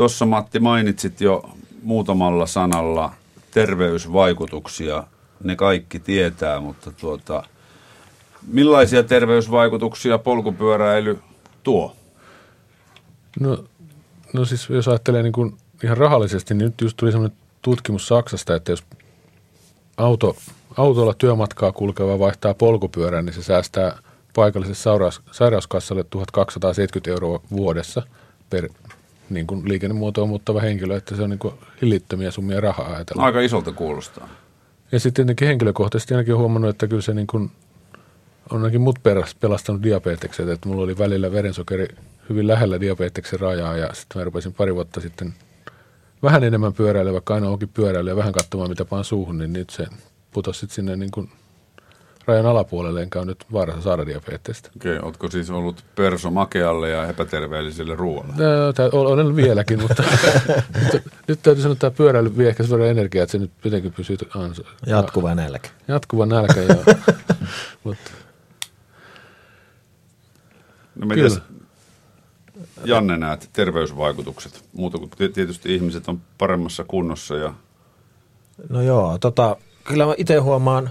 [0.01, 1.51] Tuossa Matti mainitsit jo
[1.83, 3.13] muutamalla sanalla
[3.51, 5.05] terveysvaikutuksia.
[5.45, 7.43] Ne kaikki tietää, mutta tuota,
[8.47, 11.19] millaisia terveysvaikutuksia polkupyöräily
[11.63, 11.97] tuo?
[13.41, 13.65] No,
[14.33, 18.55] no siis jos ajattelee niin kuin ihan rahallisesti, niin nyt just tuli sellainen tutkimus Saksasta,
[18.55, 18.85] että jos
[19.97, 20.37] auto,
[20.77, 23.99] autolla työmatkaa kulkeva vaihtaa polkupyörän, niin se säästää
[24.35, 28.03] paikalliselle sairaus, sairauskassalle 1270 euroa vuodessa
[28.51, 28.69] per
[29.31, 33.23] niin kuin liikennemuotoon muuttava henkilö, että se on niin kuin hillittömiä summia rahaa ajatella.
[33.23, 34.29] Aika isolta kuulostaa.
[34.93, 37.51] Ja sitten tietenkin henkilökohtaisesti ainakin huomannut, että kyllä se niin kuin
[38.51, 38.99] on ainakin mut
[39.41, 41.89] pelastanut diabetekset, että mulla oli välillä verensokeri
[42.29, 45.35] hyvin lähellä diabeteksen rajaa ja sitten mä rupesin pari vuotta sitten
[46.23, 49.71] vähän enemmän pyöräilemään, vaikka aina onkin pyöräilyä ja vähän katsomaan mitä paan suuhun, niin nyt
[49.71, 49.87] se
[50.31, 51.31] putosi sitten sinne niin kuin
[52.27, 54.71] rajan alapuolelle, enkä ole nyt vaarassa saada diabeettista.
[54.77, 58.35] Okei, okay, ootko siis ollut perso makealle ja epäterveelliselle ruoalle?
[58.93, 60.03] Olen vieläkin, mutta
[61.29, 64.17] nyt täytyy sanoa, että tämä pyöräily vie ehkä sen energiaa, että se nyt jotenkin pysyy
[64.35, 64.63] ansa.
[64.87, 65.69] Jatkuva nälkä.
[65.89, 66.85] Jatkuva nälkä, joo.
[67.85, 68.11] mutta
[71.01, 71.41] No mites,
[72.85, 74.65] Janne, näet terveysvaikutukset?
[74.73, 77.55] Muuta kuin tietysti ihmiset on paremmassa kunnossa ja...
[78.69, 80.91] No joo, tota, kyllä mä itse huomaan,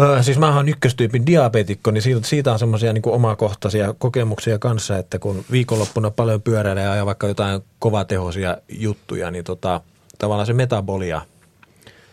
[0.00, 4.98] öö, siis mä oon ykköstyypin diabetikko, niin siitä, siitä on semmoisia niin omakohtaisia kokemuksia kanssa,
[4.98, 9.80] että kun viikonloppuna paljon pyöräilee ja vaikka jotain kovatehoisia juttuja, niin tota,
[10.18, 11.22] tavallaan se metabolia,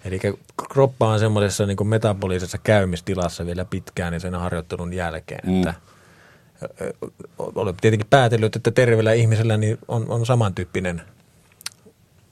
[0.06, 0.20] eli
[0.70, 5.58] kroppa on semmoisessa niin metabolisessa käymistilassa vielä pitkään niin sen harjoittelun jälkeen, mm.
[5.58, 5.74] että–
[7.38, 11.02] olen tietenkin päätellyt, että terveellä ihmisellä niin on, on samantyyppinen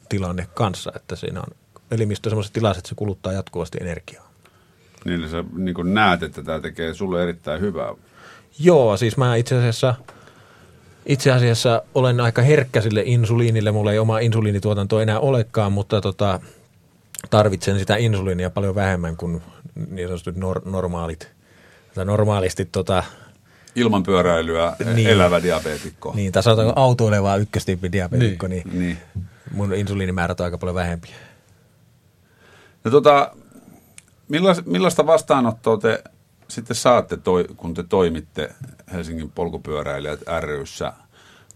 [0.10, 1.56] tilanne kanssa, että siinä on
[1.92, 4.32] elimistö semmoisessa tilassa, että se kuluttaa jatkuvasti energiaa.
[5.06, 7.94] Niin sä niin näet, että tämä tekee sulle erittäin hyvää.
[8.60, 9.96] Joo, siis mä itse asiassa,
[11.06, 13.72] itse asiassa olen aika herkkä sille insuliinille.
[13.72, 16.40] Mulla ei oma insuliinituotanto enää olekaan, mutta tota,
[17.30, 19.42] tarvitsen sitä insuliinia paljon vähemmän kuin
[19.90, 21.32] niin sanotut nor- normaalit,
[21.96, 23.04] tai normaalisti tota,
[23.76, 25.10] ilman pyöräilyä niin.
[25.10, 26.14] elävä diabeetikko.
[26.16, 28.98] Niin, tai sanotaanko autoileva ykköstyyppi diabeetikko, niin, niin, niin
[29.52, 31.16] mun insuliinimäärät on aika paljon vähempiä.
[32.84, 33.32] No tota,
[34.66, 36.04] millaista vastaanottoa te
[36.48, 38.56] sitten saatte, toi, kun te toimitte
[38.94, 40.94] Helsingin polkupyöräilijät ryssä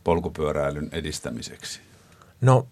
[0.03, 1.82] polkupyöräilyn edistämiseksi?
[2.41, 2.67] No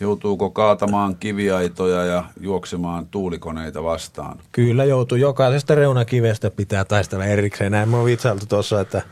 [0.00, 4.38] Joutuuko kaatamaan kiviaitoja ja juoksemaan tuulikoneita vastaan?
[4.52, 5.18] Kyllä joutuu.
[5.18, 7.72] Jokaisesta reunakivestä pitää taistella erikseen.
[7.72, 9.02] Näin mä vitsailtu tuossa, että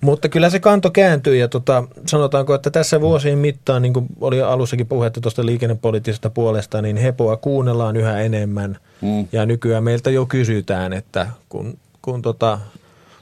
[0.00, 4.42] mutta kyllä se kanto kääntyy ja tota, sanotaanko, että tässä vuosien mittaan, niin kuin oli
[4.42, 8.78] alussakin puhetta tuosta liikennepoliittisesta puolesta, niin hepoa kuunnellaan yhä enemmän.
[9.00, 9.28] Mm.
[9.32, 12.58] Ja nykyään meiltä jo kysytään, että kun, kun tota,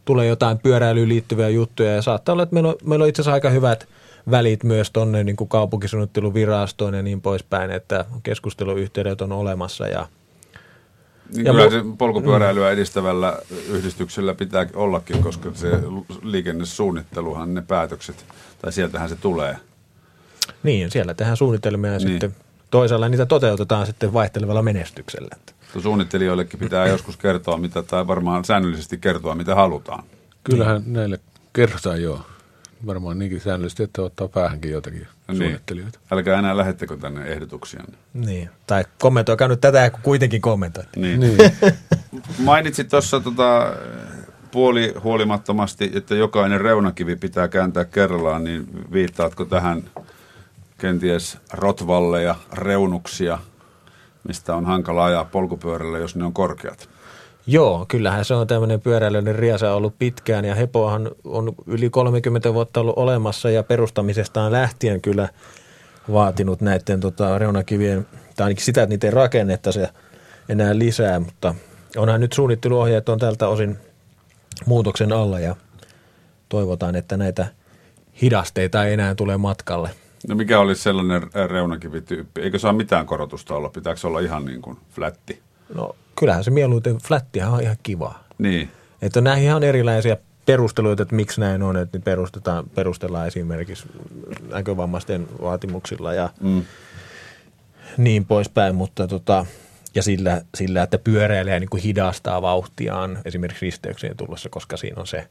[0.04, 3.34] tulee jotain pyöräilyyn liittyviä juttuja ja saattaa olla, että meillä on, meillä on itse asiassa
[3.34, 3.86] aika hyvät–
[4.30, 10.06] välit myös tuonne niin kaupunkisuunnitteluvirastoon ja niin poispäin, että keskusteluyhteydet on olemassa ja
[11.32, 15.70] ja kyllä mu- se polkupyöräilyä edistävällä yhdistyksellä pitää ollakin, koska se
[16.22, 18.26] liikennesuunnitteluhan, ne päätökset,
[18.62, 19.56] tai sieltähän se tulee.
[20.62, 22.08] Niin, siellä tehdään suunnitelmia ja niin.
[22.08, 22.36] sitten
[22.70, 25.36] toisaalla niitä toteutetaan sitten vaihtelevalla menestyksellä.
[25.78, 30.04] Suunnittelijoillekin pitää joskus kertoa, mitä, tai varmaan säännöllisesti kertoa, mitä halutaan.
[30.44, 30.92] Kyllähän niin.
[30.92, 31.20] näille
[31.52, 32.20] kerrotaan joo
[32.86, 35.36] varmaan niinkin säännöllisesti, että ottaa päähänkin jotakin niin.
[35.36, 35.98] suunnittelijoita.
[36.10, 37.84] Älkää enää lähettekö tänne ehdotuksia.
[38.14, 40.88] Niin, tai kommentoikaa nyt tätä, kun kuitenkin kommentoit.
[40.96, 41.20] Niin.
[41.20, 41.36] niin.
[42.38, 43.72] Mainitsit tuossa tota,
[44.50, 49.82] puoli huolimattomasti, että jokainen reunakivi pitää kääntää kerrallaan, niin viittaatko tähän
[50.78, 53.38] kenties rotvalleja, reunuksia,
[54.28, 56.88] mistä on hankala ajaa polkupyörällä, jos ne on korkeat?
[57.46, 62.80] Joo, kyllähän se on tämmöinen pyöräilyinen riasa ollut pitkään ja Hepohan on yli 30 vuotta
[62.80, 65.28] ollut olemassa ja perustamisestaan lähtien kyllä
[66.12, 68.06] vaatinut näiden tota, reunakivien,
[68.36, 69.80] tai ainakin sitä, että niitä ei rakennettaisi
[70.48, 71.54] enää lisää, mutta
[71.96, 73.76] onhan nyt suunnitteluohjeet on tältä osin
[74.66, 75.56] muutoksen alla ja
[76.48, 77.46] toivotaan, että näitä
[78.22, 79.90] hidasteita ei enää tule matkalle.
[80.28, 82.40] No mikä olisi sellainen reunakivityyppi?
[82.40, 83.68] Eikö saa mitään korotusta olla?
[83.68, 85.42] Pitääkö olla ihan niin kuin flätti?
[85.74, 88.14] No kyllähän se mieluiten flättihän on ihan kiva.
[88.38, 88.70] Niin.
[89.02, 93.86] Että näihin ihan erilaisia perusteluita, että miksi näin on, että perustetaan, perustellaan esimerkiksi
[94.50, 96.62] näkövammaisten vaatimuksilla ja mm.
[97.98, 99.46] niin poispäin, mutta tota,
[99.94, 105.06] ja sillä, sillä, että pyöräilijä niin kuin hidastaa vauhtiaan esimerkiksi risteyksien tulossa, koska siinä on
[105.06, 105.28] se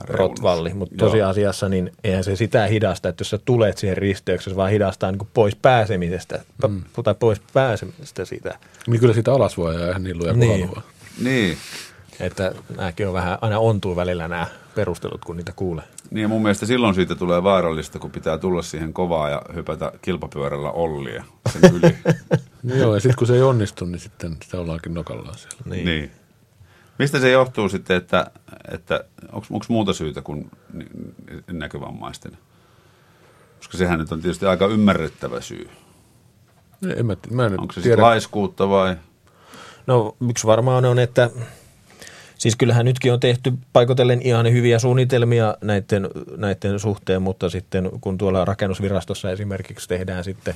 [0.00, 0.74] rotvalli.
[0.74, 5.12] Mutta tosiasiassa niin eihän se sitä hidasta, että jos sä tulet siihen risteyksessä, vaan hidastaa
[5.12, 6.82] niin pois pääsemisestä, mm.
[7.04, 8.58] tai pois pääsemisestä siitä.
[8.86, 10.60] Niin kyllä siitä alas voi ajaa niin luja niin.
[10.60, 10.82] haluaa.
[11.22, 11.56] Niin.
[12.20, 15.84] Että nämäkin on vähän, aina ontuu välillä nämä perustelut, kun niitä kuulee.
[16.10, 19.92] Niin ja mun mielestä silloin siitä tulee vaarallista, kun pitää tulla siihen kovaa ja hypätä
[20.02, 21.96] kilpapyörällä ollia sen yli.
[22.62, 25.58] no joo, ja sitten kun se ei onnistu, niin sitten sitä ollaankin nokallaan siellä.
[25.64, 25.84] Niin.
[25.84, 26.10] niin.
[26.98, 28.30] Mistä se johtuu sitten, että,
[28.74, 30.50] että onko muuta syytä kuin
[31.52, 32.32] näkövammaisten?
[33.58, 35.68] Koska sehän nyt on tietysti aika ymmärrettävä syy.
[36.96, 38.02] En mä, mä en Onko se tiedä.
[38.02, 38.96] laiskuutta vai?
[39.86, 41.30] No yksi varmaan on, että
[42.38, 48.18] siis kyllähän nytkin on tehty paikotellen ihan hyviä suunnitelmia näiden, näiden suhteen, mutta sitten kun
[48.18, 50.54] tuolla rakennusvirastossa esimerkiksi tehdään sitten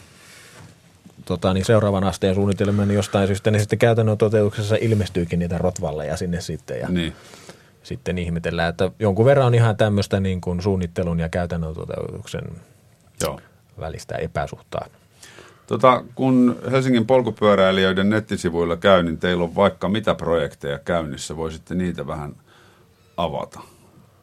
[1.25, 6.17] tota, niin seuraavan asteen suunnitelmia, niin jostain syystä niin sitten käytännön toteutuksessa ilmestyykin niitä rotvalleja
[6.17, 7.13] sinne sitten ja Niin.
[7.83, 12.45] Sitten ihmetellään, että jonkun verran on ihan tämmöistä niin kuin suunnittelun ja käytännön toteutuksen
[13.21, 13.41] Joo.
[13.81, 14.87] välistä epäsuhtaa.
[15.67, 21.37] Tota, kun Helsingin polkupyöräilijöiden nettisivuilla käy, niin teillä on vaikka mitä projekteja käynnissä.
[21.37, 22.37] Voisitte niitä vähän
[23.17, 23.61] avata.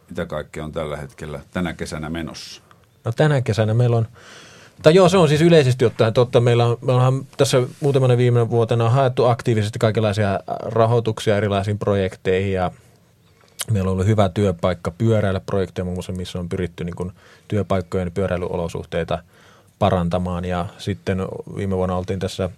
[0.09, 2.61] Mitä kaikkea on tällä hetkellä tänä kesänä menossa?
[3.05, 4.07] No tänä kesänä meillä on,
[4.83, 8.49] tai joo se on siis yleisesti ottaen totta, meillä on, me ollaan tässä muutamana viime
[8.49, 12.71] vuotena haettu aktiivisesti kaikenlaisia rahoituksia erilaisiin projekteihin ja
[13.73, 17.11] meillä on ollut hyvä työpaikka pyöräillä projekteja muun muassa, missä on pyritty niin kuin
[17.47, 19.23] työpaikkojen pyöräilyolosuhteita
[19.79, 20.45] parantamaan.
[20.45, 21.17] Ja sitten
[21.55, 22.49] viime vuonna oltiin tässä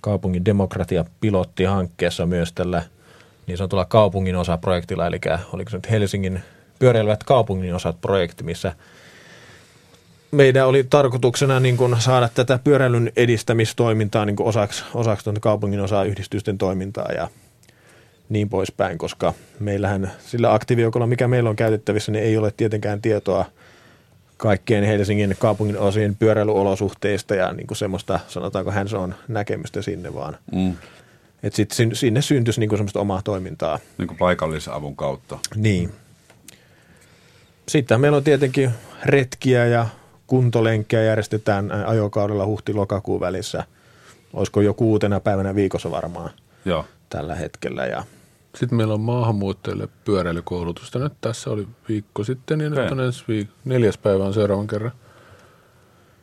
[0.00, 2.82] kaupungin demokratia-pilottihankkeessa myös tällä
[3.46, 5.20] niin sanotulla kaupungin osa-projektilla, eli
[5.52, 6.42] oliko se nyt Helsingin
[6.78, 8.72] pyöräilevät kaupungin osat projekti, missä
[10.30, 15.80] meidän oli tarkoituksena niin kuin saada tätä pyöräilyn edistämistoimintaa niin kuin osaksi, osaksi tuonne kaupungin
[15.80, 17.12] osaa yhdistysten toimintaa.
[17.12, 17.28] Ja
[18.30, 23.44] niin poispäin, koska meillähän sillä aktiivijoukolla, mikä meillä on käytettävissä, niin ei ole tietenkään tietoa
[24.36, 30.36] kaikkien Helsingin kaupungin osien pyöräilyolosuhteista ja niin kuin semmoista, sanotaanko hands on näkemystä sinne vaan.
[30.52, 30.74] Mm.
[31.42, 33.78] Että sitten sinne syntyisi niin kuin semmoista omaa toimintaa.
[33.98, 35.38] Niin kuin paikallisavun kautta.
[35.54, 35.90] Niin.
[37.68, 38.70] Sitten meillä on tietenkin
[39.04, 39.86] retkiä ja
[40.26, 43.64] kuntolenkkejä järjestetään ajokaudella huhti-lokakuun välissä.
[44.32, 46.30] Olisiko jo kuutena päivänä viikossa varmaan
[46.64, 46.84] Joo.
[47.08, 47.86] tällä hetkellä.
[47.86, 48.04] Ja
[48.56, 50.98] Sitten meillä on maahanmuuttajille pyöräilykoulutusta.
[50.98, 52.82] Nyt tässä oli viikko sitten, niin Okei.
[52.84, 54.92] nyt on ensi viik- neljäs päivä on seuraavan kerran.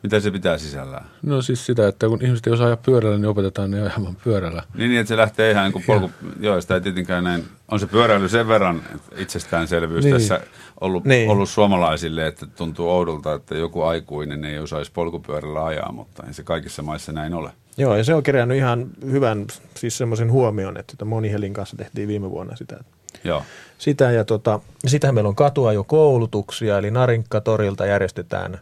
[0.02, 1.04] Mitä se pitää sisällään?
[1.22, 4.62] No siis sitä, että kun ihmiset ei osaa ajaa pyörällä, niin opetetaan ne ajamaan pyörällä.
[4.74, 6.10] Niin, niin, että se lähtee ihan niin kuin polku...
[6.40, 7.44] Joo, sitä ei tietenkään näin...
[7.70, 8.82] On se pyöräily sen verran
[9.16, 10.16] itsestäänselvyys Niin.
[10.16, 10.40] tässä
[10.80, 11.30] ollut, Niin.
[11.30, 16.42] ollut suomalaisille, että tuntuu oudolta, että joku aikuinen ei osaisi polkupyörällä ajaa, mutta ei se
[16.42, 17.50] kaikissa maissa näin ole.
[17.78, 21.76] Joo, ja se on kerännyt ihan hyvän, siis semmoisen huomion, että tota Moni Helin kanssa
[21.76, 22.76] tehtiin viime vuonna sitä.
[23.24, 23.42] Joo.
[23.78, 28.58] Sitä ja tota, sitä meillä on katua jo koulutuksia, eli Narinkka-torilta järjestetään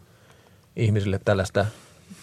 [0.77, 1.67] ihmisille tällaista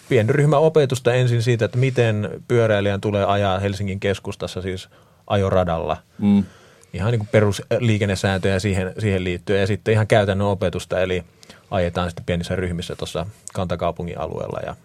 [0.08, 4.88] pienryhmäopetusta ensin siitä, että miten pyöräilijän tulee ajaa Helsingin keskustassa siis
[5.26, 5.96] ajoradalla.
[6.18, 6.44] Mm.
[6.92, 11.24] Ihan niin kuin perusliikennesääntöjä siihen, siihen liittyen ja sitten ihan käytännön opetusta, eli
[11.70, 14.76] ajetaan sitten pienissä ryhmissä tuossa kantakaupungin alueella ja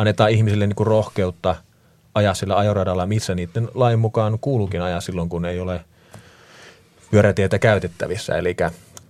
[0.00, 1.56] annetaan ihmisille niin kuin rohkeutta
[2.14, 5.84] ajaa sillä ajoradalla, missä niiden lain mukaan kuuluukin ajaa silloin, kun ei ole
[7.10, 8.36] pyörätietä käytettävissä.
[8.36, 8.56] Eli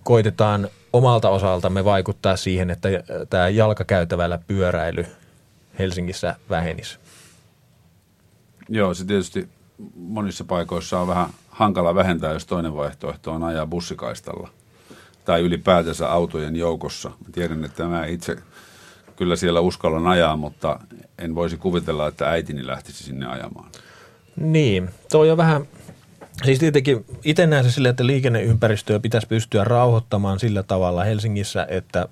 [0.03, 2.89] koitetaan omalta osaltamme vaikuttaa siihen, että
[3.29, 5.05] tämä jalkakäytävällä pyöräily
[5.79, 6.97] Helsingissä vähenisi.
[8.69, 9.49] Joo, se tietysti
[9.95, 14.49] monissa paikoissa on vähän hankala vähentää, jos toinen vaihtoehto on ajaa bussikaistalla.
[15.25, 17.11] Tai ylipäätänsä autojen joukossa.
[17.31, 18.35] Tiedän, että mä itse
[19.15, 20.79] kyllä siellä uskallan ajaa, mutta
[21.19, 23.69] en voisi kuvitella, että äitini lähtisi sinne ajamaan.
[24.35, 25.65] Niin, toi on vähän,
[26.45, 32.07] siis tietenkin itse näen se silleen, että liikenneympäristöä pitäisi pystyä rauhoittamaan sillä tavalla Helsingissä, että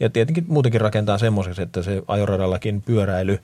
[0.00, 3.38] ja tietenkin muutenkin rakentaa semmoiseksi, että se ajoradallakin pyöräily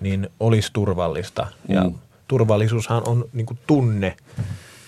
[0.00, 1.46] niin olisi turvallista.
[1.68, 1.94] Ja Mm.
[2.28, 4.16] turvallisuushan on niin tunne,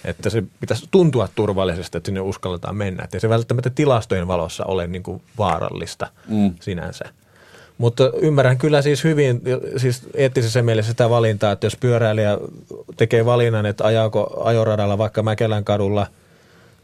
[0.06, 3.04] että se pitäisi tuntua turvallisesti, että sinne uskalletaan mennä.
[3.04, 6.54] Että ei se välttämättä tilastojen valossa ole niin kuin vaarallista Mm.
[6.60, 7.04] sinänsä.
[7.78, 9.42] Mutta ymmärrän kyllä siis hyvin,
[9.76, 12.38] siis eettisessä mielessä sitä valintaa, että jos pyöräilijä
[12.96, 16.06] tekee valinnan, että ajaako ajoradalla vaikka Mäkelän kadulla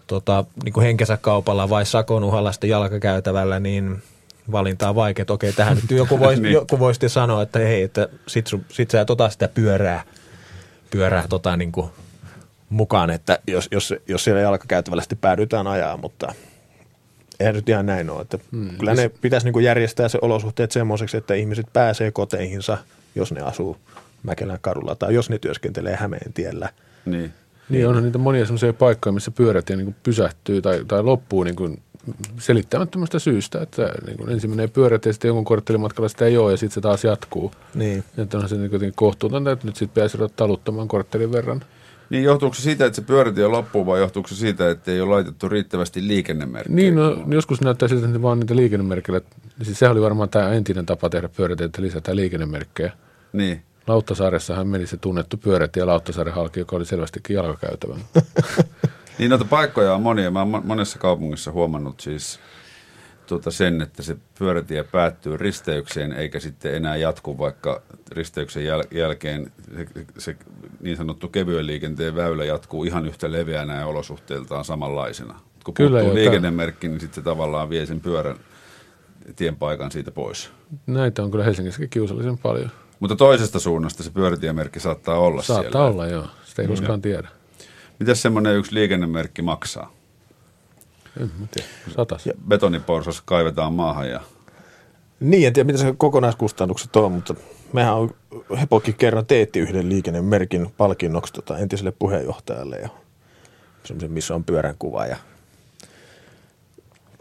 [0.06, 4.02] tota, niin kuin henkensä kaupalla vai sakon uhalla sitten jalkakäytävällä, niin
[4.52, 5.22] valinta on vaikea.
[5.22, 6.52] Että okei, tähän nyt joku voisi, Niin.
[6.52, 10.02] joku voisi sanoa, että hei, että sit, sun, sit sä et ota sitä pyörää,
[10.90, 11.90] pyörää tota, niin kuin
[12.72, 16.34] mukaan, että jos, jos, jos siellä jalkakäytävällä sitten päädytään ajaa, mutta
[17.40, 18.22] eihän nyt ihan näin ole.
[18.22, 18.78] Että hmm.
[18.78, 22.78] Kyllä ne pitäisi niin kuin järjestää se olosuhteet semmoiseksi, että ihmiset pääsee koteihinsa,
[23.14, 23.76] jos ne asuu
[24.22, 26.68] Mäkelän kadulla tai jos ne työskentelee Hämeen tiellä.
[27.04, 27.32] Niin.
[27.68, 31.56] Niin onhan niitä monia sellaisia paikkoja, missä pyörätie niin kuin pysähtyy tai, tai loppuu niin
[31.56, 31.82] kuin
[32.38, 36.50] selittämättömästä syystä, että niin kuin ensin menee pyörät ja sitten jonkun korttelimatkalla sitä ei ole
[36.50, 37.52] ja sitten se taas jatkuu.
[37.74, 38.04] Niin.
[38.18, 41.64] Että onhan se niin jotenkin kohtuutonta, että nyt sitten ruveta taluttamaan korttelin verran.
[42.12, 45.10] Niin johtuuko se siitä, että se pyörätie loppuu vai johtuuko se siitä, että ei ole
[45.14, 46.76] laitettu riittävästi liikennemerkkejä?
[46.76, 49.20] Niin, no, joskus näyttää siltä, että vaan niitä liikennemerkkejä.
[49.62, 52.92] Siis sehän oli varmaan tämä entinen tapa tehdä pyöräteitä, että lisätään liikennemerkkejä.
[53.32, 53.62] Niin.
[53.86, 57.96] Lauttasaaressahan meni se tunnettu pyörätie Lauttasaaren halki, joka oli selvästikin jalkakäytävä.
[59.18, 60.30] Niin noita paikkoja on monia.
[60.30, 62.40] Mä oon mo- monessa kaupungissa huomannut siis
[63.32, 69.52] tuota sen, että se pyörätie päättyy risteykseen eikä sitten enää jatku, vaikka risteyksen jäl- jälkeen
[69.76, 69.86] se,
[70.18, 70.36] se
[70.80, 75.40] niin sanottu kevyen liikenteen väylä jatkuu ihan yhtä leveänä ja olosuhteiltaan samanlaisena.
[75.64, 78.36] Kun Kyllä, puuttuu liikennemerkki, niin sitten se tavallaan vie sen pyörän
[79.36, 80.50] tien paikan siitä pois.
[80.86, 82.70] Näitä on kyllä Helsingissäkin kiusallisen paljon.
[83.00, 85.86] Mutta toisesta suunnasta se pyörätiemerkki saattaa olla Saattaa siellä.
[85.86, 86.26] olla, joo.
[86.44, 87.28] Sitä ei koskaan tiedä.
[88.00, 89.92] Mitäs semmoinen yksi liikennemerkki maksaa?
[91.20, 91.68] En mä tiedä.
[91.96, 92.28] Satas.
[92.48, 94.20] Betoniporsas kaivetaan maahan ja
[95.20, 97.34] Niin, en tiedä mitä se kokonaiskustannukset on, mutta
[97.72, 98.10] mehän on,
[98.60, 102.88] Hepokin kerran teetti yhden liikennemerkin palkinnoksi tota, entiselle puheenjohtajalle ja
[103.84, 105.16] semmoisen, missä on pyörän kuva ja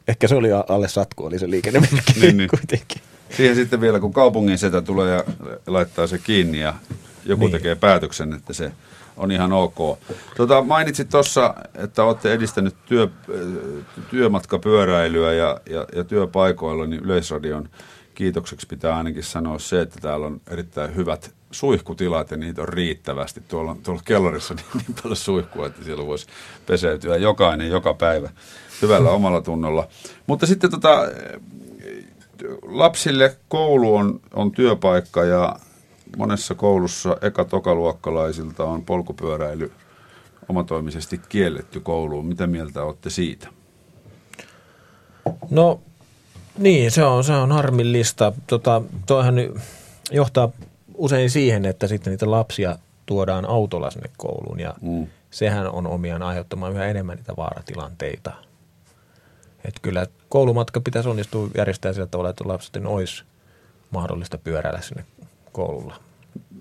[0.07, 2.49] ehkä se oli alle satku, oli se liikennemerkki Niin, niin.
[2.49, 3.01] kuitenkin.
[3.37, 5.23] Siihen sitten vielä, kun kaupungin setä tulee ja
[5.67, 6.73] laittaa se kiinni ja
[7.25, 7.51] joku niin.
[7.51, 8.71] tekee päätöksen, että se
[9.17, 9.99] on ihan ok.
[10.37, 13.07] Tota, mainitsit tuossa, että olette edistänyt työ,
[14.09, 17.69] työmatkapyöräilyä ja, ja, ja työpaikoilla, niin Yleisradion
[18.15, 23.41] kiitokseksi pitää ainakin sanoa se, että täällä on erittäin hyvät suihkutilat ja niitä on riittävästi.
[23.47, 26.27] Tuolla, tuolla kellarissa niin, niin paljon suihkua, että siellä voisi
[26.65, 28.29] peseytyä jokainen joka päivä
[28.81, 29.87] hyvällä omalla tunnolla.
[30.27, 30.89] Mutta sitten tota,
[32.61, 35.55] lapsille koulu on, on työpaikka ja
[36.17, 39.71] monessa koulussa eka-tokaluokkalaisilta on polkupyöräily
[40.49, 42.25] omatoimisesti kielletty kouluun.
[42.25, 43.47] Mitä mieltä olette siitä?
[45.49, 45.79] No
[46.57, 48.33] niin, se on, se on harmillista.
[48.47, 49.51] Tota, toihan nyt
[50.11, 50.49] johtaa
[50.95, 55.07] usein siihen, että sitten niitä lapsia tuodaan autolla sinne kouluun ja Mm.
[55.31, 58.31] sehän on omiaan aiheuttamaan yhä enemmän niitä vaaratilanteita.
[59.65, 63.23] Et kyllä koulumatka pitäisi onnistua järjestää sillä tavalla, että lapset olisi
[63.91, 65.05] mahdollista pyöräillä sinne
[65.51, 65.95] koululla.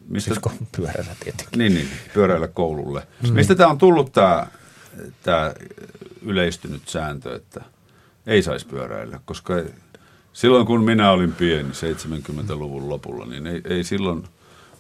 [0.09, 1.59] Mistä, Siis pyöräillä tietenkin.
[1.59, 3.07] niin, niin, pyöräillä koululle.
[3.23, 3.35] Mm.
[3.35, 4.47] Mistä tämä on tullut tämä
[5.23, 5.55] tää
[6.23, 7.65] yleistynyt sääntö, että
[8.27, 9.21] ei saisi pyöräillä?
[9.25, 9.55] Koska
[10.33, 14.25] silloin kun minä olin pieni, 70-luvun lopulla, niin ei, ei silloin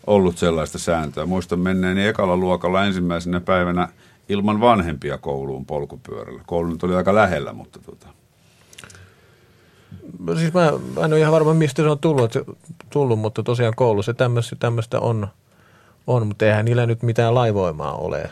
[0.07, 1.27] ollut sellaista sääntöä.
[1.27, 3.89] Muistan menneeni ekalla luokalla ensimmäisenä päivänä
[4.29, 6.43] ilman vanhempia kouluun polkupyörällä.
[6.47, 8.09] Koulu nyt oli aika lähellä, mutta tota,
[10.39, 12.45] Siis mä, mä en ole ihan varma, mistä se on tullut, se-
[12.91, 15.29] tullut mutta tosiaan koulussa tämmöistä, tämmöistä on,
[16.07, 18.31] on, mutta eihän niillä nyt mitään laivoimaa ole.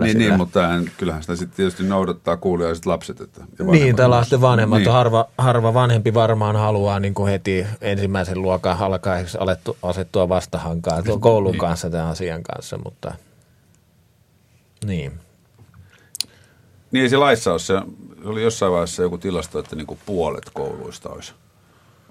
[0.00, 3.20] Niin, niin, mutta en, kyllähän sitä sitten tietysti noudattaa kuulijaiset lapset.
[3.20, 4.20] Että, ja Niin, myös.
[4.24, 4.78] sitten vanhemmat.
[4.78, 4.84] Niin.
[4.84, 4.92] Niin.
[4.92, 11.20] Harva, harva vanhempi varmaan haluaa niin kuin heti ensimmäisen luokan alkaessa alettu, asettua vastahankaan tuon
[11.20, 11.60] koulun Niin.
[11.60, 13.14] kanssa tämän asian kanssa, mutta
[14.84, 15.12] niin.
[16.92, 17.58] Niin ei se laissa ole.
[17.58, 17.74] Se
[18.24, 21.32] oli jossain vaiheessa joku tilasto, että niinku puolet kouluista olisi,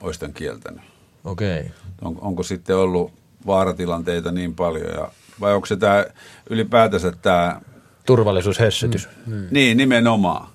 [0.02, 0.82] olisi tämän kieltänyt.
[1.24, 1.60] Okei.
[1.60, 1.72] Okay.
[2.02, 3.12] On, onko sitten ollut
[3.48, 4.92] vaaratilanteita niin paljon?
[4.92, 6.06] Ja, vai onko se tämä
[6.50, 7.62] ylipäätänsä tämä,
[8.06, 9.10] Turvallisuushessytys.
[9.26, 9.48] Mm.
[9.52, 10.48] niin nimenomaan.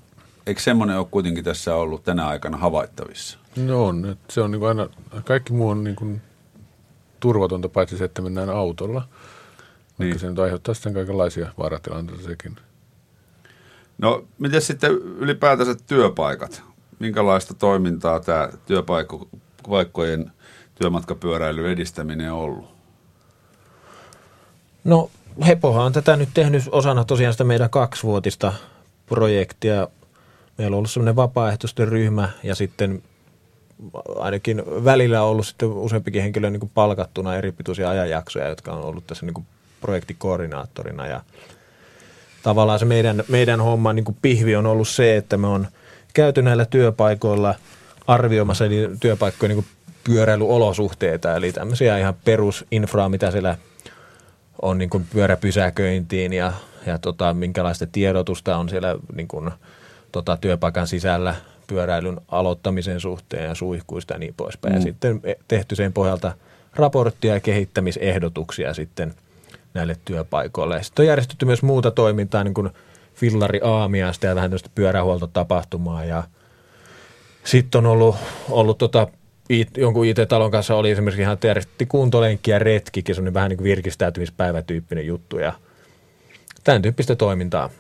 [0.47, 3.39] Eikö semmoinen ole kuitenkin tässä ollut tänä aikana havaittavissa?
[3.57, 4.07] No on.
[4.11, 4.89] että Se on niin kuin aina,
[5.25, 6.23] kaikki muu on niin kuin
[7.21, 9.01] turvatonta, paitsi se, että mennään autolla.
[9.01, 10.19] Vaikka Niin.
[10.19, 12.57] se nyt aiheuttaa sitten kaikenlaisia vaaratilanteita sekin.
[14.03, 16.63] No, miten sitten ylipäätänsä työpaikat?
[16.99, 20.33] Minkälaista toimintaa tämä työpaikkojen
[20.75, 22.75] työmatkapyöräilyn edistäminen on ollut?
[24.85, 25.11] No
[25.47, 28.53] Hepohan on tätä nyt tehnyt osana tosiaan sitä meidän kaksivuotista
[29.07, 29.89] projektia.
[30.59, 33.03] Meillä on ollut semmoinen vapaaehtoisten ryhmä ja sitten
[34.17, 38.85] ainakin välillä on ollut sitten useampikin henkilö niin kuin palkattuna eri pituisia ajanjaksoja, jotka on
[38.85, 39.47] ollut tässä niin kuin
[39.81, 41.21] projektikoordinaattorina ja
[42.43, 45.67] tavallaan se meidän, meidän homma niin kuin pihvi on ollut se, että me on
[46.15, 47.55] käyty näillä työpaikoilla
[48.07, 49.67] arvioimassa niitä työpaikkojen niin
[50.05, 53.57] pyöräilyolosuhteita, eli tämmöisiä ihan perusinfraa, mitä siellä
[54.63, 56.53] on niin kuin pyöräpysäköintiin ja,
[56.87, 59.51] ja tota, minkälaista tiedotusta on siellä niin kuin,
[60.13, 61.35] tota, työpaikan sisällä
[61.67, 64.75] pyöräilyn aloittamisen suhteen ja suihkuista ja niin poispäin.
[64.75, 64.77] Mm.
[64.77, 66.33] Ja sitten tehty sen pohjalta
[66.75, 69.15] raporttia ja kehittämisehdotuksia sitten
[69.75, 70.83] näille työpaikoille.
[70.83, 72.71] Sitten on järjestetty myös muuta toimintaa, niin kuin
[73.15, 76.23] fillari aamiaista ja vähän tämmöistä pyörähuoltotapahtumaa ja
[77.45, 78.17] sitten on ollut,
[78.51, 79.09] ollut tota,
[79.49, 83.65] it, jonkun IT-talon kanssa oli esimerkiksi ihan järjestettiin kuntolenkki ja retkikin, semmoinen vähän niin kuin
[83.65, 85.53] virkistäytymispäivätyyppinen juttu ja
[86.65, 87.71] tämän tyyppistä toimintaa.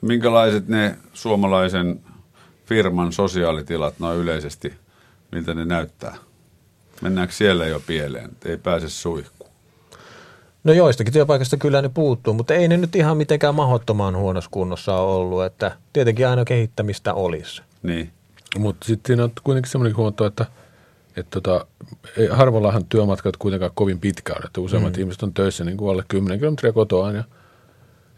[0.00, 2.00] Minkälaiset ne suomalaisen
[2.66, 4.74] firman sosiaalitilat noin yleisesti,
[5.32, 6.16] miltä ne näyttää?
[7.00, 9.35] Mennäänkö siellä jo pieleen, ei pääse suihkuun?
[10.66, 14.96] No joistakin työpaikasta kyllä ne puuttuu, mutta ei ne nyt ihan mitenkään mahdottoman huonossa kunnossa
[14.96, 17.62] ole ollut, että tietenkin aina kehittämistä olisi.
[17.82, 18.10] Niin,
[18.58, 20.46] Mutta sitten siinä on kuitenkin semmoinen huomattava, että
[21.16, 21.66] että tota,
[22.16, 25.00] ei, harvallahan työmatkat kuitenkaan kovin pitkä on, että useimmat mm.
[25.00, 27.24] ihmiset on töissä niin kuin alle 10 kilometriä kotoaan ja,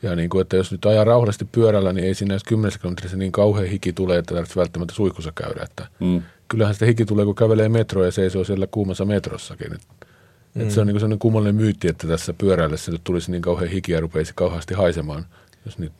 [0.02, 3.16] ja niin kuin, että jos nyt ajaa rauhallisesti pyörällä, niin ei siinä edes 10 kilometrissä
[3.16, 5.62] niin kauhean hiki tulee, että tarvitsisi välttämättä suihkussa käydä.
[5.64, 6.22] Että mm.
[6.48, 9.74] Kyllähän sitä hiki tulee, kun kävelee metroa ja seisoo siellä kuumassa metrossakin.
[9.74, 10.07] Et,
[10.54, 10.62] mm.
[10.62, 13.92] et se on niin sellainen kummallinen myytti, että tässä pyöräillessä nyt tulisi niin kauhean hiki
[13.92, 15.26] ja rupeisi kauheasti haisemaan.
[15.66, 15.92] Jos, nyt,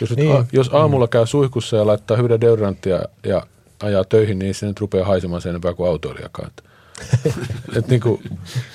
[0.00, 0.36] jos, niin.
[0.36, 3.46] a, jos aamulla käy suihkussa ja laittaa hyvää deodoranttia ja
[3.82, 6.50] ajaa töihin, niin se nyt rupeaa haisemaan sen enempää kuin autoilijakaan.
[7.76, 8.22] Et niin kuin,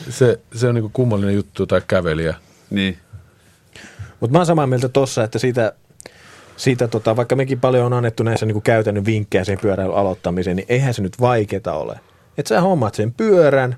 [0.10, 2.36] se, se on niin kuin kummallinen juttu tai kävelijä.
[2.70, 2.98] Niin.
[4.20, 5.74] Mutta mä oon samaa mieltä tossa, että siitä,
[6.58, 10.66] siitä tota, vaikka mekin paljon on annettu näissä niin käytännön vinkkejä sen pyöräilyn aloittamiseen, niin
[10.70, 12.00] eihän se nyt vaikeeta ole.
[12.38, 13.76] Että sä hommat sen pyörän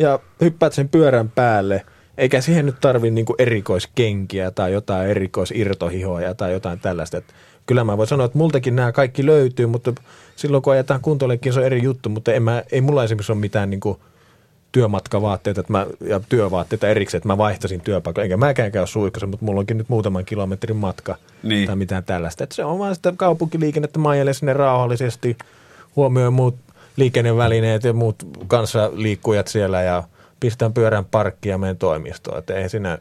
[0.00, 1.86] ja hyppäät sen pyörän päälle,
[2.18, 7.16] eikä siihen nyt tarvi niin erikoiskenkiä tai jotain erikoisirtohihoja tai jotain tällaista.
[7.16, 7.34] Et
[7.66, 9.92] kyllä mä voin sanoa, että multakin nämä kaikki löytyy, mutta
[10.36, 13.40] silloin kun ajetaan kuntoillekin, se on eri juttu, mutta en mä, ei mulla esimerkiksi ole
[13.40, 13.98] mitään niin kuin
[14.72, 18.24] työmatkavaatteita että mä, ja työvaatteita erikseen, että mä vaihtasin työpaikkaa.
[18.24, 21.66] Enkä mäkään käy suihkussa, mutta mulla onkin nyt muutaman kilometrin matka niin.
[21.66, 22.44] tai mitään tällaista.
[22.44, 25.36] Että se on vaan sitä kaupunkiliikennettä, mä ajelen sinne rauhallisesti,
[25.96, 26.56] huomioon muut
[26.96, 28.16] liikennevälineet ja muut
[28.46, 30.02] kanssa liikkujat siellä ja
[30.40, 32.38] pistän pyörän parkkiin ja menen toimistoon.
[32.38, 32.98] Että ei siinä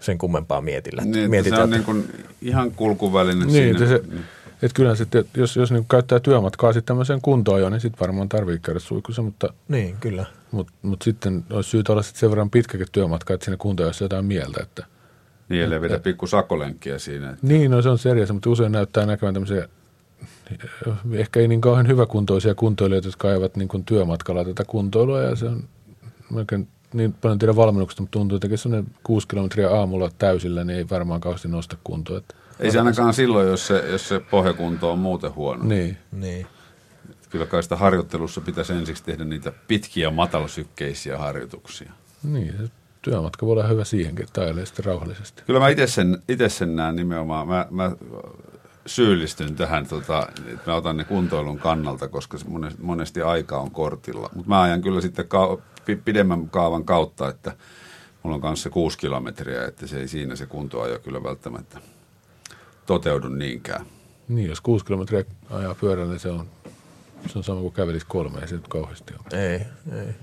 [0.00, 1.02] sen kummempaa mietillä.
[1.04, 3.88] Niin, mietitä, se on niin kuin ihan kulkuväline niin, siinä.
[3.88, 4.02] Se,
[4.62, 8.28] että kyllä sitten, jos, jos niin käyttää työmatkaa sitten tämmöiseen kuntoon jo, niin sitten varmaan
[8.28, 10.26] tarvitsee käydä suihkussa, mutta, niin, kyllä.
[10.50, 14.04] mutta, mutta sitten olisi syytä olla sitten sen verran pitkäkin työmatka, että siinä kuntoon olisi
[14.04, 14.62] jotain mieltä.
[14.62, 14.86] Että,
[15.48, 17.30] niin, eli vedä pikku sakolenkkiä siinä.
[17.30, 17.46] Että.
[17.46, 19.68] Niin, no se on seriassa, mutta usein näyttää näkevän tämmöisiä
[21.12, 25.46] ehkä ei niin kauhean hyväkuntoisia kuntoilijoita, jotka ajavat niin kuin työmatkalla tätä kuntoilua ja se
[25.46, 25.64] on
[26.30, 30.86] melkein niin paljon tiedä valmennuksesta, mutta tuntuu, että sellainen kuusi kilometriä aamulla täysillä, niin ei
[30.90, 32.18] varmaan kauheasti nosta kuntoa.
[32.18, 35.64] Että ei se ainakaan silloin, jos se, jos se pohjakunto on muuten huono.
[35.64, 35.96] Niin.
[36.12, 36.46] niin.
[37.30, 41.92] Kyllä kai sitä harjoittelussa pitäisi ensiksi tehdä niitä pitkiä matalsykkeisiä harjoituksia.
[42.22, 42.70] Niin, se
[43.02, 45.42] työmatka voi olla hyvä siihenkin, että sitten rauhallisesti.
[45.46, 47.48] Kyllä mä itse sen, sen näen nimenomaan.
[47.48, 47.92] Mä, mä
[48.86, 54.30] syyllistyn tähän, tota, että mä otan ne kuntoilun kannalta, koska monesti, monesti aika on kortilla.
[54.34, 55.58] Mutta mä ajan kyllä sitten ka-
[56.04, 57.56] pidemmän kaavan kautta, että
[58.22, 61.78] mulla on kanssa kuusi kilometriä, että se ei siinä se kuntoajo kyllä välttämättä
[62.86, 63.86] toteudu niinkään.
[64.28, 66.46] Niin, jos kuusi kilometriä ajaa pyörällä, niin se on,
[67.26, 69.42] se on sama kuin kävelisi kolme, ei se nyt kauheasti ole.
[69.42, 69.60] Ei,
[69.98, 70.14] ei.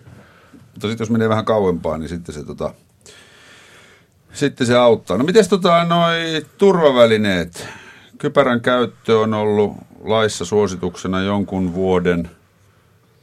[0.54, 2.74] Mutta sitten jos menee vähän kauempaa, niin sitten se, tota,
[4.34, 5.18] sitten se auttaa.
[5.18, 7.68] No miten tota, noi turvavälineet?
[8.22, 12.30] Kypärän käyttö on ollut laissa suosituksena jonkun vuoden.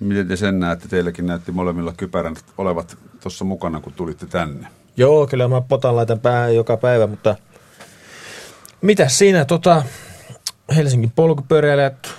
[0.01, 0.89] Miten te sen näette?
[0.89, 4.69] Teilläkin näytti molemmilla kypärän olevat tuossa mukana, kun tulitte tänne.
[4.97, 7.37] Joo, kyllä mä potan laitan päähän joka päivä, mutta–
[8.83, 9.83] mitä siinä tota,
[10.77, 12.15] Helsingin polkupyöräilijät,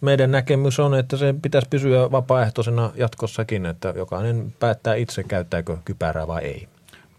[0.00, 6.26] meidän näkemys on, että se pitäisi pysyä vapaaehtoisena jatkossakin, että jokainen päättää itse, käyttääkö kypärää
[6.26, 6.68] vai ei.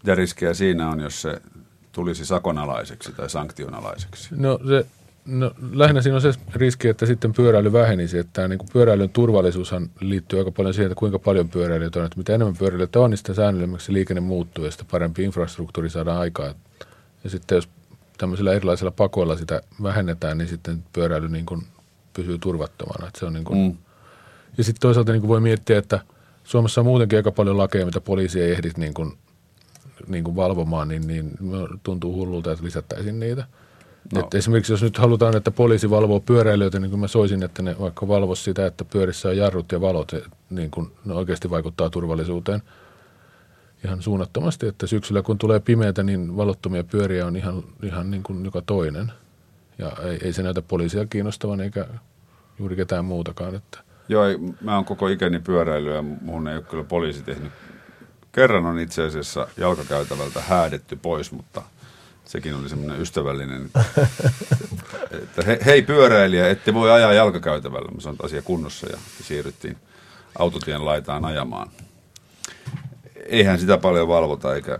[0.02, 1.40] Mitä riskejä siinä on, jos se
[1.92, 4.28] tulisi sakonalaiseksi tai sanktionalaiseksi?
[4.36, 4.86] No, se,
[5.26, 8.18] no lähinnä siinä on se riski, että sitten pyöräily vähenisi.
[8.18, 12.06] Että tämä niin kuin pyöräilyn turvallisuushan liittyy aika paljon siihen, että kuinka paljon pyöräilijöitä on.
[12.06, 16.20] Että mitä enemmän pyöräilijöitä on, niin sitä säännöllisemmäksi liikenne muuttuu ja sitä parempi infrastruktuuri saadaan
[16.20, 16.54] aikaan.
[17.24, 17.68] Ja sitten jos
[18.18, 21.62] tämmöisillä erilaisilla pakoilla sitä vähennetään, niin sitten pyöräily niin kuin
[22.12, 23.06] pysyy turvattomana.
[23.08, 23.76] Että se on niin kuin, mm.
[24.58, 26.00] Ja sitten toisaalta niin kuin voi miettiä, että
[26.44, 29.12] Suomessa on muutenkin aika paljon lakeja, mitä poliisi ei ehdi niin kuin,
[30.06, 31.30] niin kuin valvomaan, niin, niin
[31.82, 33.46] tuntuu hullulta, että lisättäisiin niitä.
[34.14, 34.20] No.
[34.20, 37.76] Että esimerkiksi jos nyt halutaan, että poliisi valvoo pyöräilijöitä, niin kuin mä soisin, että ne
[37.80, 40.12] vaikka valvoisi sitä, että pyörissä on jarrut ja valot,
[40.50, 42.62] niin kuin ne oikeasti vaikuttaa turvallisuuteen–
[43.84, 48.44] ihan suunnattomasti, että syksyllä kun tulee pimeätä, niin valottomia pyöriä on ihan, ihan niin kuin
[48.44, 49.12] joka toinen.
[49.78, 51.86] Ja ei, ei se näytä poliisia kiinnostavan eikä
[52.58, 53.54] juuri ketään muutakaan.
[53.54, 53.78] Että.
[54.08, 57.52] Joo, ei, mä oon koko ikäni pyöräily ja mun ei ole kyllä poliisi tehnyt.
[58.32, 61.62] Kerran on itse asiassa jalkakäytävältä häädetty pois, mutta
[62.26, 63.70] sekin oli semmoinen ystävällinen,
[65.22, 67.90] että he, hei pyöräilijä, ette voi ajaa jalkakäytävällä.
[67.90, 69.76] Mä sanoin, asia kunnossa ja siirryttiin
[70.38, 71.70] autotien laitaan ajamaan
[73.28, 74.78] eihän sitä paljon valvota eikä...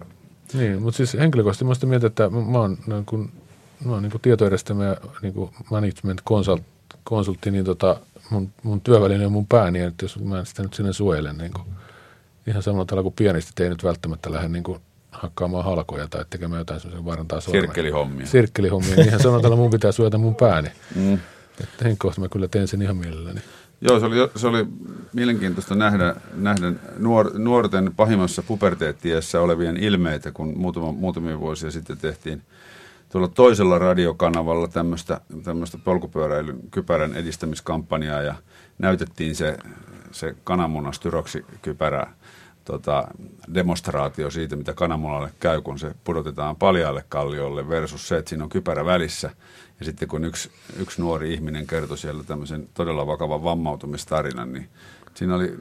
[0.52, 3.32] Niin, mutta siis henkilökohtaisesti mä sitä että mä oon, niin kuin,
[3.84, 6.62] mä oon niin kuin tietojärjestelmä ja niin kuin management consult,
[7.04, 10.62] konsultti, niin tota, mun, mun työväline on mun pää, niin että jos mä en sitä
[10.62, 11.64] nyt sinne suojelen, niin kuin,
[12.46, 14.80] ihan samalla tavalla kuin pianisti ei nyt välttämättä lähde niin kuin
[15.22, 17.62] hakkaamaan halkoja tai tekemään jotain semmoisen vaarantaa sormen.
[17.62, 18.26] Sirkkelihommia.
[18.26, 20.68] Sirkkelihommia, niin ihan samalla tavalla mun pitää suojata mun pääni.
[20.94, 21.14] Mm.
[21.14, 23.40] Että henkilökohtaisesti mä kyllä teen sen ihan mielelläni.
[23.80, 24.66] Joo, se oli, se oli
[25.12, 32.42] mielenkiintoista nähdä, nähdä nuor, nuorten pahimmassa puberteettiessä olevien ilmeitä, kun muutama, muutamia vuosia sitten tehtiin,
[33.08, 38.34] tuolla toisella radiokanavalla tämmöistä, tämmöistä polkupyöräilyn kypärän edistämiskampanjaa ja
[38.78, 39.56] näytettiin se,
[40.12, 42.06] se kananmunastyroksi kypärä
[42.66, 43.08] tota,
[43.54, 48.50] demonstraatio siitä, mitä kananmunalle käy, kun se pudotetaan paljaalle kalliolle versus se, että siinä on
[48.50, 49.30] kypärä välissä.
[49.78, 54.68] Ja sitten kun yksi, yksi nuori ihminen kertoi siellä tämmöisen todella vakavan vammautumistarinan, niin
[55.14, 55.54] siinä oli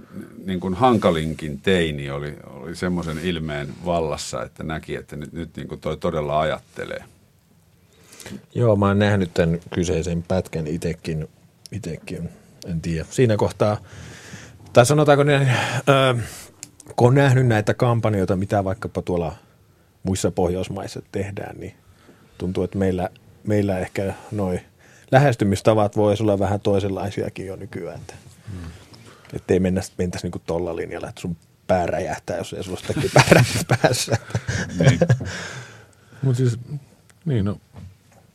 [0.46, 5.68] niin kuin hankalinkin teini oli, oli semmoisen ilmeen vallassa, että näki, että nyt, nyt niin
[5.68, 7.04] kuin toi todella ajattelee.
[8.56, 11.30] Joo, mä oon nähnyt tämän kyseisen pätkän itekin,
[11.72, 12.30] itekin
[12.66, 13.06] en tiedä.
[13.10, 13.78] Siinä kohtaa,
[14.74, 16.24] tai sanotaanko niin, äh,
[16.96, 19.36] kun on nähnyt näitä kampanjoita, mitä vaikkapa tuolla
[20.04, 21.74] muissa Pohjoismaissa tehdään, niin
[22.38, 23.10] tuntuu, että meillä,
[23.44, 24.62] meillä ehkä noin
[25.12, 28.00] lähestymistavat voisi olla vähän toisenlaisiakin jo nykyään.
[28.00, 28.14] Että,
[28.52, 28.72] hmm.
[29.34, 33.12] että ei mennä, mentäisi niin tuolla linjalla, että sun pää räjähtää, jos ei sulla sitäkin
[33.82, 34.18] päässä.
[34.80, 35.00] niin.
[36.22, 36.60] Mutta siis,
[37.26, 37.58] niin no,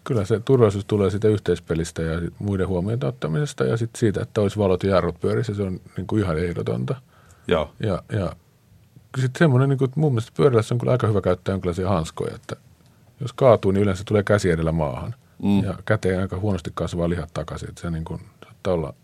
[0.04, 4.58] kyllä se turvallisuus tulee siitä yhteispelistä ja muiden huomioon ottamisesta ja sitten siitä, että olisi
[4.58, 7.00] valot ja jarrut pyörissä, se on niin kuin ihan ehdotonta.
[7.50, 7.70] Joo.
[7.80, 8.32] Ja, ja
[9.20, 12.56] sitten semmoinen, niin kuin, mun mielestä pyörällä on kyllä aika hyvä käyttää jonkinlaisia hanskoja, että
[13.20, 15.14] jos kaatuu, niin yleensä tulee käsi edellä maahan.
[15.42, 15.64] Mm.
[15.64, 18.94] Ja käteen aika huonosti kasvaa lihat takaisin, että se niin kuin, saattaa olla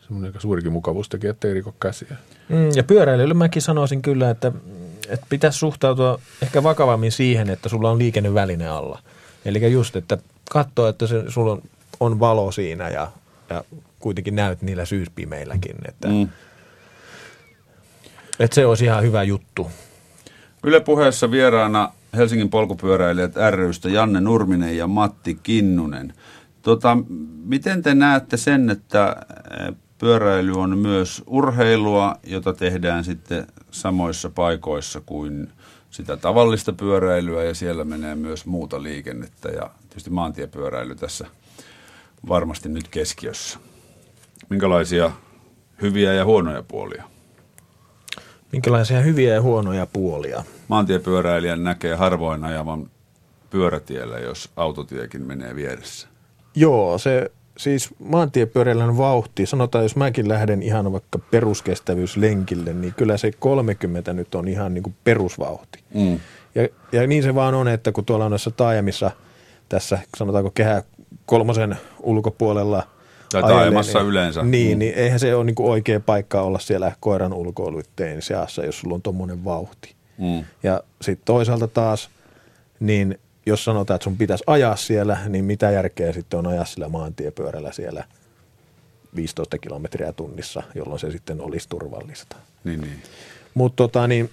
[0.00, 2.16] semmoinen aika suurikin mukavuustekijä, ettei riko käsiä.
[2.48, 4.52] Mm, ja pyöräilyllä mäkin sanoisin kyllä, että,
[5.08, 9.02] että pitäisi suhtautua ehkä vakavammin siihen, että sulla on liikenneväline alla.
[9.44, 10.18] Eli just, että
[10.50, 11.62] katsoa, että se, sulla on,
[12.00, 13.10] on valo siinä ja,
[13.50, 13.64] ja
[13.98, 15.76] kuitenkin näyt niillä syyspimeilläkin.
[15.88, 16.28] Että, mm.
[18.38, 19.70] Että se olisi ihan hyvä juttu.
[20.64, 26.14] Yle puheessa vieraana Helsingin polkupyöräilijät rystä Janne Nurminen ja Matti Kinnunen.
[26.62, 26.98] Tota,
[27.44, 29.16] miten te näette sen, että
[29.98, 35.52] pyöräily on myös urheilua, jota tehdään sitten samoissa paikoissa kuin
[35.90, 41.26] sitä tavallista pyöräilyä ja siellä menee myös muuta liikennettä ja tietysti maantiepyöräily tässä
[42.28, 43.58] varmasti nyt keskiössä.
[44.48, 45.10] Minkälaisia
[45.82, 47.15] hyviä ja huonoja puolia?
[48.52, 50.44] Minkälaisia hyviä ja huonoja puolia?
[50.68, 52.90] Maantiepyöräilijän näkee harvoin ajavan
[53.50, 56.08] pyörätiellä, jos autotiekin menee vieressä.
[56.54, 63.30] Joo, se siis maantiepyöräilyn vauhti, sanotaan jos mäkin lähden ihan vaikka peruskestävyyslenkille, niin kyllä se
[63.38, 65.78] 30 nyt on ihan niin kuin perusvauhti.
[65.94, 66.20] Mm.
[66.54, 69.10] Ja, ja niin se vaan on, että kun tuolla on noissa taajamissa
[69.68, 70.82] tässä sanotaanko kehä
[71.26, 72.82] kolmosen ulkopuolella–
[73.32, 74.42] tai taajamassa niin, yleensä.
[74.42, 74.78] Niin, mm.
[74.78, 78.94] niin eihän se ole niin kuin oikea paikka olla siellä koiran ulkoiluitteen seassa, jos sulla
[78.94, 79.94] on tuommoinen vauhti.
[80.18, 80.44] Mm.
[80.62, 82.10] Ja sitten toisaalta taas,
[82.80, 86.88] niin jos sanotaan, että sun pitäisi ajaa siellä, niin mitä järkeä sitten on ajaa sillä
[86.88, 88.04] maantiepyörällä siellä
[89.16, 92.36] 15 kilometriä tunnissa, jolloin se sitten olisi turvallista.
[92.64, 93.02] Niin, niin.
[93.54, 94.30] Mutta tota, niin,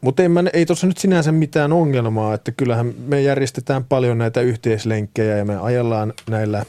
[0.00, 5.36] mut ei, ei tuossa nyt sinänsä mitään ongelmaa, että kyllähän me järjestetään paljon näitä yhteislenkkejä
[5.36, 6.64] ja me ajellaan näillä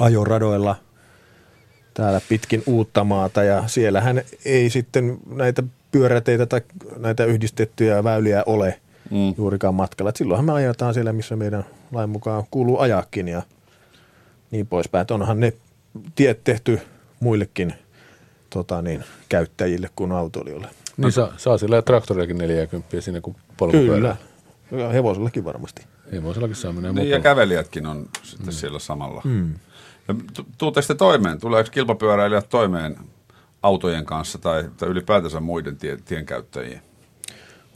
[0.00, 0.76] ajoradoilla
[1.94, 6.60] täällä pitkin uutta maata ja siellähän ei sitten näitä pyöräteitä tai
[6.96, 8.80] näitä yhdistettyjä väyliä ole–
[9.10, 9.34] mm.
[9.36, 10.08] juurikaan matkalla.
[10.08, 13.42] Et silloinhan me ajetaan siellä, missä meidän lain mukaan kuuluu ajakin ja
[14.50, 15.02] niin poispäin.
[15.02, 15.52] Et onhan ne
[16.14, 16.80] tiet tehty
[17.20, 17.74] muillekin
[18.50, 20.68] tota niin, käyttäjille kuin autoilijoille.
[20.96, 24.16] Niin saa, saa sillä traktoriakin 40 siinä kuin polkupyörä.
[24.70, 25.82] Kyllä, hevosellakin varmasti.
[26.12, 28.52] Hevosellakin saa mennä niin, ja kävelijätkin on sitten mm.
[28.52, 29.22] siellä samalla.
[29.24, 29.54] Mm.
[30.58, 31.40] Tuutte sitten toimeen?
[31.40, 32.96] Tuleeko kilpapyöräilijät toimeen
[33.62, 36.82] autojen kanssa tai, tai ylipäätänsä muiden tie, tienkäyttäjien?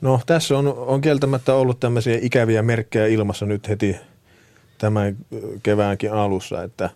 [0.01, 3.97] No tässä on, on kieltämättä ollut tämmöisiä ikäviä merkkejä ilmassa nyt heti
[4.79, 5.17] tämän
[5.63, 6.91] keväänkin alussa, että,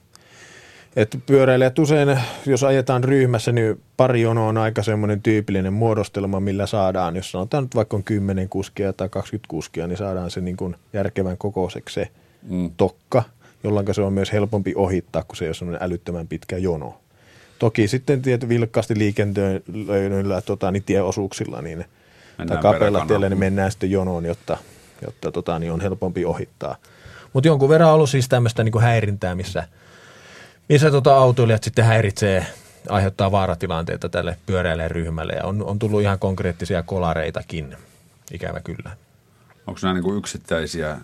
[0.97, 6.67] että pyöräilijät usein, jos ajetaan ryhmässä, niin pari jono on aika semmoinen tyypillinen muodostelma, millä
[6.67, 10.57] saadaan, jos sanotaan nyt vaikka on 10 kuskia tai 20 kuskia, niin saadaan se niin
[10.57, 12.09] kuin järkevän kokoiseksi se
[12.49, 12.71] mm.
[12.77, 13.23] tokka,
[13.69, 17.01] jolloin se on myös helpompi ohittaa, kun se ei ole semmoinen älyttömän pitkä jono.
[17.59, 21.85] Toki sitten tietysti vilkkaasti liikenteellä tota, niin tieosuuksilla, niin–
[22.39, 24.59] mennään tai kapealla tiellä, niin mennään sitten jonoon, jotta,
[25.03, 26.77] jotta tota, niin on helpompi ohittaa.
[27.33, 29.69] Mutta jonkun verran on ollut siis tämmöistä niin häirintää, missä,
[30.69, 32.47] missä tota autoilijat sitten häiritsee,
[32.89, 37.77] aiheuttaa vaaratilanteita tälle pyöräille ryhmälle ja on, on tullut ihan konkreettisia kolareitakin,
[38.33, 38.91] ikävä kyllä.
[39.67, 40.99] Onko nämä niin kuin yksittäisiä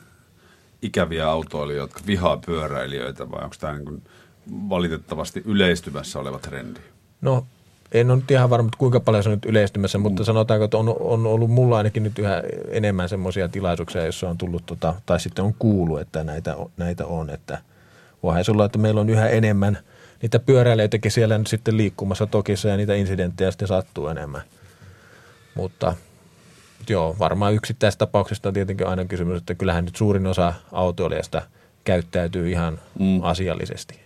[0.87, 4.03] ikäviä autoilijoita, jotka vihaa pyöräilijöitä vai onko tämä niin kuin
[4.51, 6.80] valitettavasti yleistymässä oleva trendi?
[7.20, 7.47] No
[7.93, 10.24] en ole nyt ihan varma, kuinka paljon se on nyt yleistymässä, mutta mm.
[10.24, 14.66] sanotaanko, että on, on ollut mulla ainakin nyt yhä enemmän semmoisia tilaisuuksia, joissa on tullut,
[14.66, 17.30] tota, tai sitten on kuullut, että näitä, näitä on.
[17.30, 17.59] Että
[18.22, 19.78] voihan olla, että meillä on yhä enemmän
[20.22, 24.43] niitä pyöräilijäitäkin siellä nyt sitten liikkumassa tokissa ja niitä insidenttejä sitten sattuu enemmän.
[25.55, 25.95] Mutta
[26.91, 31.43] joo, varmaan yksittäistapauksesta on tietenkin aina kysymys, että kyllähän nyt suurin osa autoilijasta
[31.85, 33.22] käyttäytyy ihan mm.
[33.22, 34.01] asiallisesti.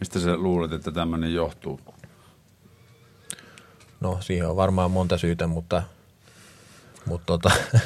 [0.00, 1.80] Mistä sä luulet, että tämmöinen johtuu?
[4.00, 5.82] No siihen on varmaan monta syytä, mutta,
[7.06, 7.50] mutta tota,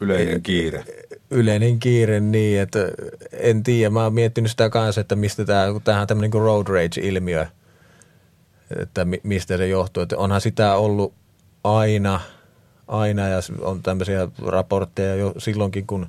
[0.00, 0.84] Yleinen kiire.
[1.30, 2.78] yleinen kiire niin, että
[3.32, 3.90] en tiedä.
[3.90, 7.46] Mä oon miettinyt sitä kanssa, että mistä tämä, kun tämähän on tämmöinen kuin road rage-ilmiö,
[8.78, 10.02] että mi, mistä se johtuu.
[10.02, 11.14] Että onhan sitä ollut
[11.64, 12.20] aina,
[12.88, 16.06] aina ja on tämmöisiä raportteja jo silloinkin, kun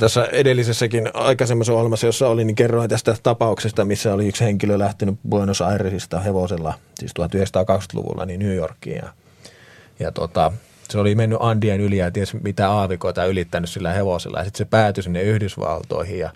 [0.00, 5.18] tässä edellisessäkin aikaisemmassa ohjelmassa, jossa oli, niin kerroin tästä tapauksesta, missä oli yksi henkilö lähtenyt
[5.28, 8.96] Buenos Airesista hevosella, siis 1920-luvulla, niin New Yorkiin.
[8.96, 9.12] Ja,
[9.98, 10.52] ja tota,
[10.88, 14.38] se oli mennyt Andien yli ja ties mitä aavikoita ylittänyt sillä hevosella.
[14.38, 16.30] Ja sitten se päätyi sinne Yhdysvaltoihin ja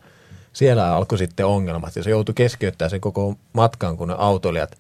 [0.53, 1.97] siellä alkoi sitten ongelmat.
[1.97, 4.79] Ja se joutui keskeyttämään sen koko matkan, kun ne autoilijat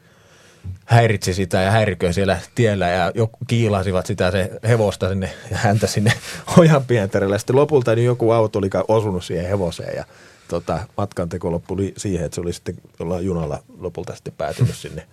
[0.85, 5.87] häiritsi sitä ja häiriköi siellä tiellä ja joku kiilasivat sitä se hevosta sinne ja häntä
[5.87, 6.13] sinne
[6.59, 7.39] ojan pienterelle.
[7.39, 10.05] Sitten lopulta niin joku auto oli osunut siihen hevoseen ja
[10.49, 15.07] tota, matkan teko loppui siihen, että se oli sitten jollain junalla lopulta sitten päätynyt sinne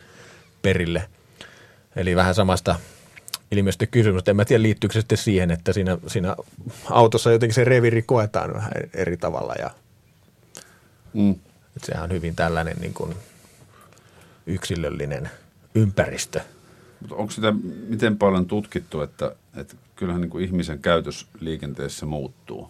[0.61, 1.03] perille.
[1.95, 2.75] Eli vähän samasta
[3.51, 4.23] ilmeisesti kysymys.
[4.27, 6.35] En mä tiedä, liittyykö se sitten siihen, että siinä, siinä
[6.89, 9.53] autossa jotenkin se reviri koetaan vähän eri tavalla.
[9.59, 9.71] Ja,
[11.13, 11.31] Mm.
[11.75, 13.15] että sehän on hyvin tällainen niin kuin
[14.47, 15.29] yksilöllinen
[15.75, 16.41] ympäristö.
[17.01, 17.53] Mutta onko sitä
[17.87, 22.69] miten paljon tutkittu, että, että kyllähän niin kuin ihmisen käytös liikenteessä muuttuu?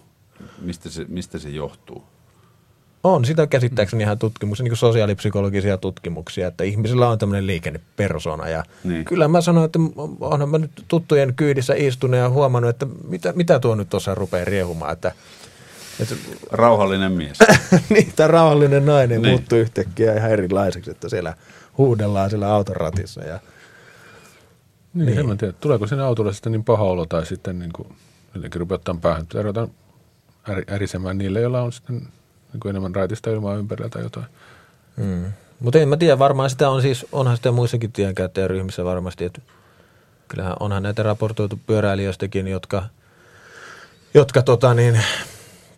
[0.62, 2.04] Mistä se, mistä se johtuu?
[3.04, 8.50] On sitä käsittääkseni ihan tutkimuksia, niin kuin sosiaalipsykologisia tutkimuksia, että ihmisillä on tämmöinen liikennepersona.
[8.50, 9.06] Ja Niin.
[9.06, 9.80] kyllä mä sanoin, että
[10.20, 14.46] onhan mä nyt tuttujen kyydissä istunut ja huomannut, että mitä, mitä tuo nyt tuossa rupeaa
[14.46, 14.94] riehumaan.
[14.94, 15.12] Että,
[16.00, 16.16] että
[16.52, 17.38] Rauhallinen mies.
[17.90, 19.32] niin, tämä rauhallinen nainen niin.
[19.32, 21.34] muuttui yhtäkkiä ihan erilaiseksi, että siellä
[21.78, 23.24] huudellaan siellä auton ratissa.
[23.24, 23.40] Ja,
[24.94, 25.20] Niin, Niin.
[25.20, 27.88] en mä tiedä, tuleeko sinne autolle sitten niin paha olo tai sitten niin kuin,
[28.36, 29.26] jotenkin rupeaa ottamaan päähän.
[29.34, 29.68] Ruveta
[30.50, 31.96] äri, ärisemään niille, joilla on sitten
[32.54, 34.26] niin kuin enemmän raitista ilmaa ympärillä tai jotain.
[34.98, 35.26] mm.
[35.60, 39.42] Mutta en mä tiedä, varmaan sitä on siis, onhan sitä muissakin tienkäyttäjäryhmissä varmasti, että
[40.28, 42.84] kyllähän onhan näitä raportoitu pyöräilijöistäkin, jotka,
[44.14, 45.00] jotka tota niin,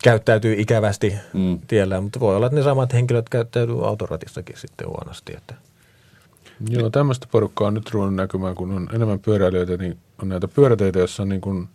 [0.04, 1.58] käyttäytyy ikävästi mm.
[1.66, 5.32] tiellä, mutta voi olla, että ne samat henkilöt käyttäytyy autoratissakin sitten huonosti.
[5.36, 5.54] Että.
[6.68, 10.98] Joo, tämmöistä porukkaa on nyt ruvennut näkymään, kun on enemmän pyöräilijöitä, niin on näitä pyöräteitä,
[10.98, 11.68] joissa on, niin kuin,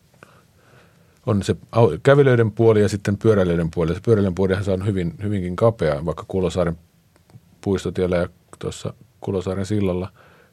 [1.26, 1.56] on se
[2.04, 3.94] kävelyiden puoli ja sitten pyöräilijöiden puoli.
[3.94, 6.78] Se pyöräilijöiden puolihan on hyvin, hyvinkin kapea, vaikka Kulosaaren
[7.62, 8.30] puistotiellä ja
[8.60, 10.12] tuossa Kulosaaren sillalla.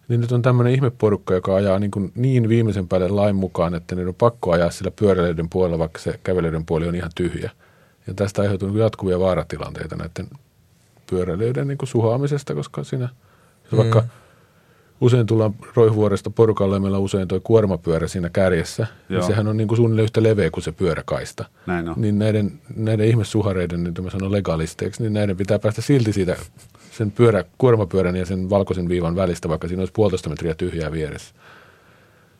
[0.09, 3.95] Niin nyt on tämmöinen ihmeporukka, joka ajaa niin, kuin niin viimeisen päälle lain mukaan, että
[3.95, 7.51] niiden on pakko ajaa sillä pyöräilijöiden puolella, vaikka se kävelyiden puoli on ihan tyhjä.
[8.07, 10.28] Ja tästä aiheutuu niin jatkuvia vaaratilanteita näiden
[11.11, 13.09] pyöräilijöiden niin kuin suhaamisesta, koska siinä
[13.64, 14.22] jos vaikka Mm.
[15.03, 18.86] Usein tullaan roihuvuoresta porukalle ja meillä on usein tuo kuormapyörä siinä kärjessä.
[19.09, 19.20] Joo.
[19.20, 21.44] Ja sehän on niin kuin suunnilleen yhtä leveä kuin se pyöräkaista.
[21.66, 21.94] Näin on.
[21.96, 26.36] Niin näiden, näiden ihmissuhareiden, niin mä sanon legalisteiksi, niin näiden pitää päästä silti siitä
[26.90, 31.34] sen pyörä, kuormapyörän ja sen valkoisen viivan välistä, vaikka siinä olisi puolitoista metriä tyhjää vieressä.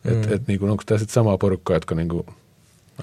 [0.05, 0.33] Et, Mm.
[0.33, 2.25] et, niin kuin, onko tämä sitten samaa porukkaa, jotka niin kuin,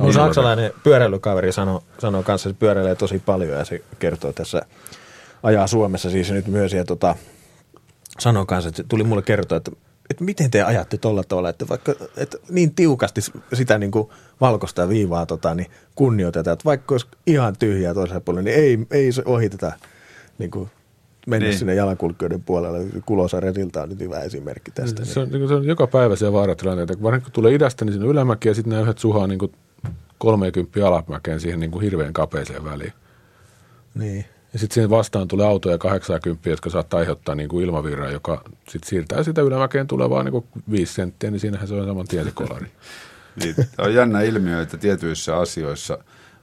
[0.00, 4.62] Mun saksalainen pyöräilykaveri sanoi, sanoi kanssa, että se pyöräilee tosi paljon ja se kertoo tässä,
[5.42, 7.16] ajaa Suomessa siis nyt myös ja tota,
[8.20, 9.70] sanoi kanssa, että se tuli mulle kertoa, että,
[10.10, 13.20] että miten te ajatte tuolla tavalla, että vaikka että niin tiukasti
[13.52, 14.08] sitä niin kuin
[14.40, 19.12] valkoista viivaa tota, niin kunnioitetaan, että vaikka olisi ihan tyhjää toisella puolella, niin ei, ei
[19.12, 19.72] se ohiteta
[20.38, 20.70] niin kuin
[21.26, 21.50] mennä Niin.
[21.50, 21.58] niin.
[21.58, 22.86] sinne jalankulkijoiden puolelle.
[23.06, 25.04] Kulosaaren silta on nyt hyvä esimerkki tästä.
[25.04, 27.02] se, on, niin kuin, se on joka päivä siellä vaaratilanteita.
[27.02, 29.52] Varsinkin kun tulee idästä, niin on ylämäki ja sitten nämä yhdet suhaa niin kuin
[30.18, 32.92] 30 alamäkeen siihen niin kuin hirveän kapeeseen väliin.
[33.94, 34.24] Niin.
[34.52, 38.88] Ja sitten siihen vastaan tulee autoja 80, jotka saattaa aiheuttaa niin kuin ilmavirraa, joka sitten
[38.88, 42.30] siirtää sitä ylämäkeen tulevaa niin kuin 5 senttiä, niin siinähän se on saman tien se
[42.30, 42.66] kolari.
[43.36, 45.98] Niin, on jännä ilmiö, että tietyissä asioissa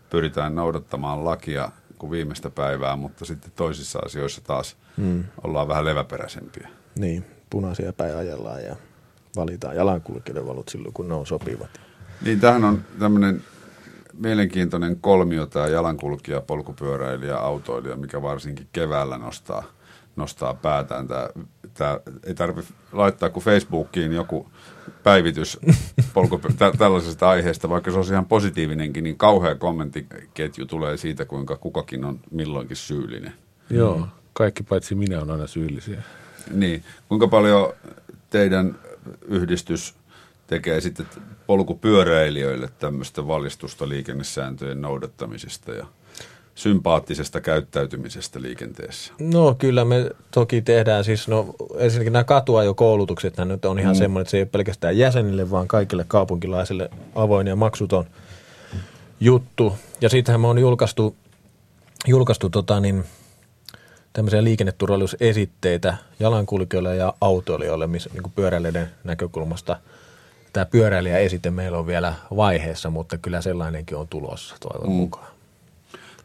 [0.10, 5.24] pyritään noudattamaan lakia kuin viimeistä päivää, mutta sitten toisissa asioissa taas mm.
[5.44, 6.70] ollaan vähän leväperäisempiä.
[6.96, 8.76] Niin, punaisia päin ajellaan ja
[9.36, 11.82] valitaan jalankulkijoiden valot silloin, kun ne on sopivat.
[12.26, 13.44] Niin, tämähän on tämmöinen
[14.18, 19.64] mielenkiintoinen kolmio, tämä jalankulkija, polkupyöräilijä, autoilija, mikä varsinkin keväällä nostaa,
[20.16, 21.08] nostaa päätään.
[21.08, 21.30] Tämä,
[21.74, 24.52] tämä ei tarvitse laittaa kuin Facebookiin joku
[25.04, 25.60] päivitys
[26.14, 31.58] polkupy- tä- tällaisesta aiheesta, vaikka se olisi ihan positiivinenkin, niin kauhea kommenttiketju tulee siitä, kuinka
[31.58, 33.34] kukakin on milloinkin syyllinen.
[33.70, 36.02] Joo, kaikki paitsi minä on aina syyllisiä.
[36.52, 37.74] Niin, kuinka paljon
[38.30, 38.80] teidän
[39.28, 39.96] yhdistys
[40.48, 41.06] tekee sitten
[41.48, 45.86] polkupyöräilijöille tämmöistä valistusta liikennesääntöjen noudattamisesta ja
[46.56, 49.14] sympaattisesta käyttäytymisestä liikenteessä?
[49.20, 53.98] No kyllä me toki tehdään siis, no ensinnäkin nämä katuajokoulutukset nyt on ihan mm.
[53.98, 58.06] semmoinen, että se ei ole pelkästään jäsenille, vaan kaikille kaupunkilaisille avoin ja maksuton
[59.20, 59.74] juttu.
[60.02, 61.16] Ja siitähän me on julkaistu,
[62.08, 63.04] julkaistu tota niin,
[64.14, 69.80] tämmöisiä liikenneturvallisuusesitteitä jalankulkijoille ja autoilijoille, missä niin pyöräilijöiden näkökulmasta
[70.58, 74.96] tämä pyöräilijäesite meillä on vielä vaiheessa, mutta kyllä sellainenkin on tulossa toivon mm.
[74.96, 75.28] mukaan.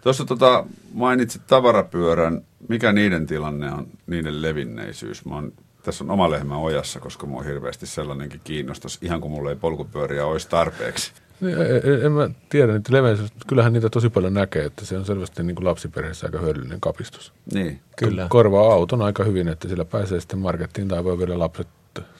[0.00, 0.64] Tuossa tota,
[0.94, 2.42] mainitsit tavarapyörän.
[2.68, 5.24] Mikä niiden tilanne on, niiden levinneisyys?
[5.24, 5.52] Mä oon,
[5.82, 10.26] tässä on oma lehmä ojassa, koska mua hirveästi sellainenkin kiinnostus, ihan kuin mulla ei polkupyöriä
[10.26, 11.12] olisi tarpeeksi.
[11.40, 13.32] Niin, en, en mä tiedä niitä levenneisyys.
[13.46, 17.32] Kyllähän niitä tosi paljon näkee, että se on selvästi niin kuin lapsiperheessä aika hyödyllinen kapistus.
[17.54, 17.80] Niin.
[17.96, 18.26] Kyllä.
[18.30, 21.68] Korvaa auton aika hyvin, että sillä pääsee sitten markettiin tai voi viedä lapset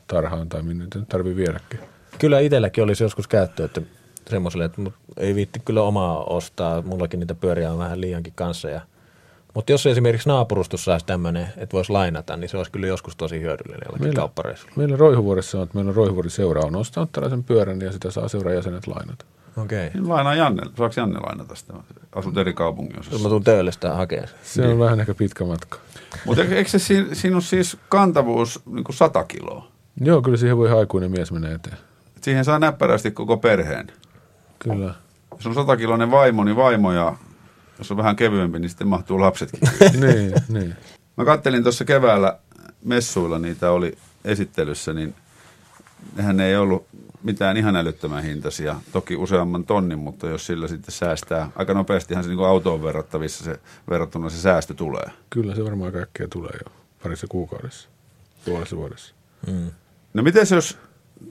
[0.07, 1.92] tarhaan tai minne tarvii viedäkin.
[2.19, 3.83] Kyllä itselläkin olisi joskus käyttö, että
[4.31, 4.83] semmoiselle, että
[5.17, 6.83] ei viitti kyllä omaa ostaa.
[6.83, 8.71] Mullakin niitä pyöriä on vähän liiankin kanssa.
[8.71, 8.81] Ja,
[9.55, 13.41] mutta jos esimerkiksi naapurustossa saisi tämmöinen, että voisi lainata, niin se olisi kyllä joskus tosi
[13.41, 14.75] hyödyllinen jollakin meillä, kauppareissulla.
[14.77, 18.87] Meillä Roihuvuodessa on, että meillä Roihuvuoden seura on ostanut tällaisen pyörän ja sitä saa seurajäsenet
[18.87, 19.25] lainata.
[19.57, 19.87] Okei.
[19.87, 20.01] Okay.
[20.01, 20.63] Niin lainaa Janne.
[20.79, 21.75] Saako Janne lainata sitä?
[22.13, 24.29] Asut eri kaupungin Mä tuun tööllestä hakemaan.
[24.43, 24.79] Se on niin.
[24.79, 25.79] vähän ehkä pitkä matka.
[26.25, 26.79] Mutta eikö se
[27.13, 29.69] siinä ole siis kantavuus niin kuin 100 kiloa?
[30.01, 31.77] Joo, kyllä siihen voi aikuinen mies mennä eteen.
[32.23, 33.87] Siihen saa näppärästi koko perheen.
[34.59, 34.95] Kyllä.
[35.35, 37.17] Jos on satakiloinen vaimo, niin vaimo ja
[37.79, 39.61] jos on vähän kevyempi, niin sitten mahtuu lapsetkin.
[40.07, 40.75] niin, niin.
[41.17, 42.39] Mä kattelin tuossa keväällä
[42.85, 45.15] messuilla, niitä oli esittelyssä, niin
[46.17, 46.87] nehän ei ollut
[47.23, 48.77] mitään ihan älyttömän hintaisia.
[48.93, 53.61] Toki useamman tonnin, mutta jos sillä sitten säästää, aika nopeastihan se niin autoon verrattavissa se,
[53.91, 55.11] verrattuna se säästö tulee.
[55.31, 57.89] Kyllä se varmaan kaikkea tulee jo parissa kuukaudessa,
[58.45, 59.15] puolessa vuodessa.
[59.47, 59.71] Mm.
[60.15, 60.79] No miten jos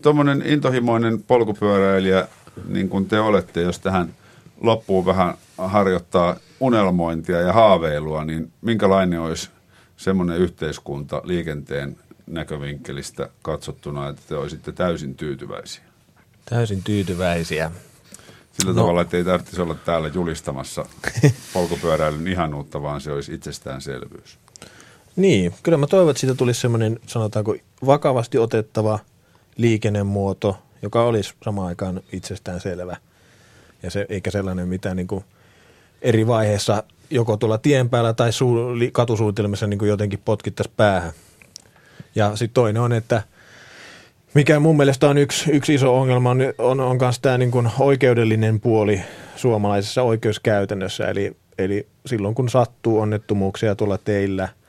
[0.02, 2.28] tuommoinen intohimoinen polkupyöräilijä
[2.68, 4.14] niin kuin te olette, jos tähän
[4.62, 9.50] loppuun vähän harjoittaa unelmointia ja haaveilua, niin minkälainen olisi
[9.98, 15.84] semmoinen yhteiskunta liikenteen näkövinkkelistä katsottuna, että te olisitte täysin tyytyväisiä?
[16.46, 17.72] Täysin tyytyväisiä.
[18.52, 18.82] Sillä no.
[18.82, 20.86] tavalla, että ei tarvitsisi olla täällä julistamassa
[21.54, 24.38] polkupyöräilyn ihanuutta, vaan se olisi itsestäänselvyys.
[25.16, 29.00] Niin, kyllä mä toivon, että siitä tulisi semmoinen, sanotaanko, vakavasti otettava
[29.58, 32.98] liikennemuoto, joka olisi samaan aikaan itsestään selvä.
[33.84, 35.26] Ja se, eikä sellainen, mitä niin kuin
[36.02, 41.12] eri vaiheessa joko tuolla tien päällä tai su- katusuunnitelmassa niin kuin jotenkin potkittaisi päähän.
[42.16, 43.24] Ja sitten toinen on, että
[44.34, 48.60] mikä mun mielestä on yksi, yksi iso ongelma, on, on, on tämä niin kuin oikeudellinen
[48.60, 49.02] puoli
[49.36, 51.06] suomalaisessa oikeuskäytännössä.
[51.06, 54.50] Eli, eli silloin kun sattuu onnettomuuksia tuolla teillä–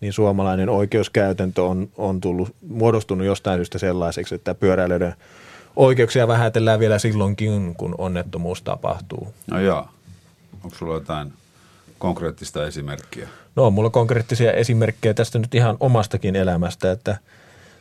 [0.00, 5.14] niin suomalainen oikeuskäytäntö on, on tullut, muodostunut jostain syystä sellaiseksi, että pyöräilijöiden
[5.76, 9.34] oikeuksia vähätellään vielä silloinkin, kun onnettomuus tapahtuu.
[9.50, 9.88] No joo.
[10.64, 11.32] Onko sulla jotain
[11.98, 13.28] konkreettista esimerkkiä?
[13.56, 17.16] No on mulla konkreettisia esimerkkejä tästä nyt ihan omastakin elämästä, että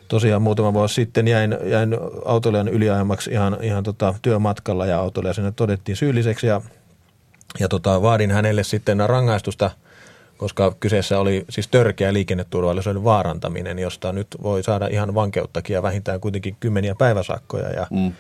[0.08, 5.52] tosiaan muutama vuosi sitten jäin, jäin autoilijan yliajamaksi ihan, ihan tota työmatkalla ja autoilija sinne
[5.52, 6.62] todettiin syylliseksi ja,
[7.60, 9.72] ja tota, vaadin hänelle sitten rangaistusta–
[10.38, 16.20] koska kyseessä oli siis törkeä liikenneturvallisuuden vaarantaminen, josta nyt voi saada ihan vankeuttakin ja vähintään
[16.20, 17.70] kuitenkin kymmeniä päiväsakkoja.
[17.70, 18.12] Ja, mm.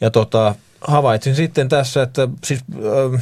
[0.00, 3.18] ja tota, havaitsin sitten tässä, että siis, ö,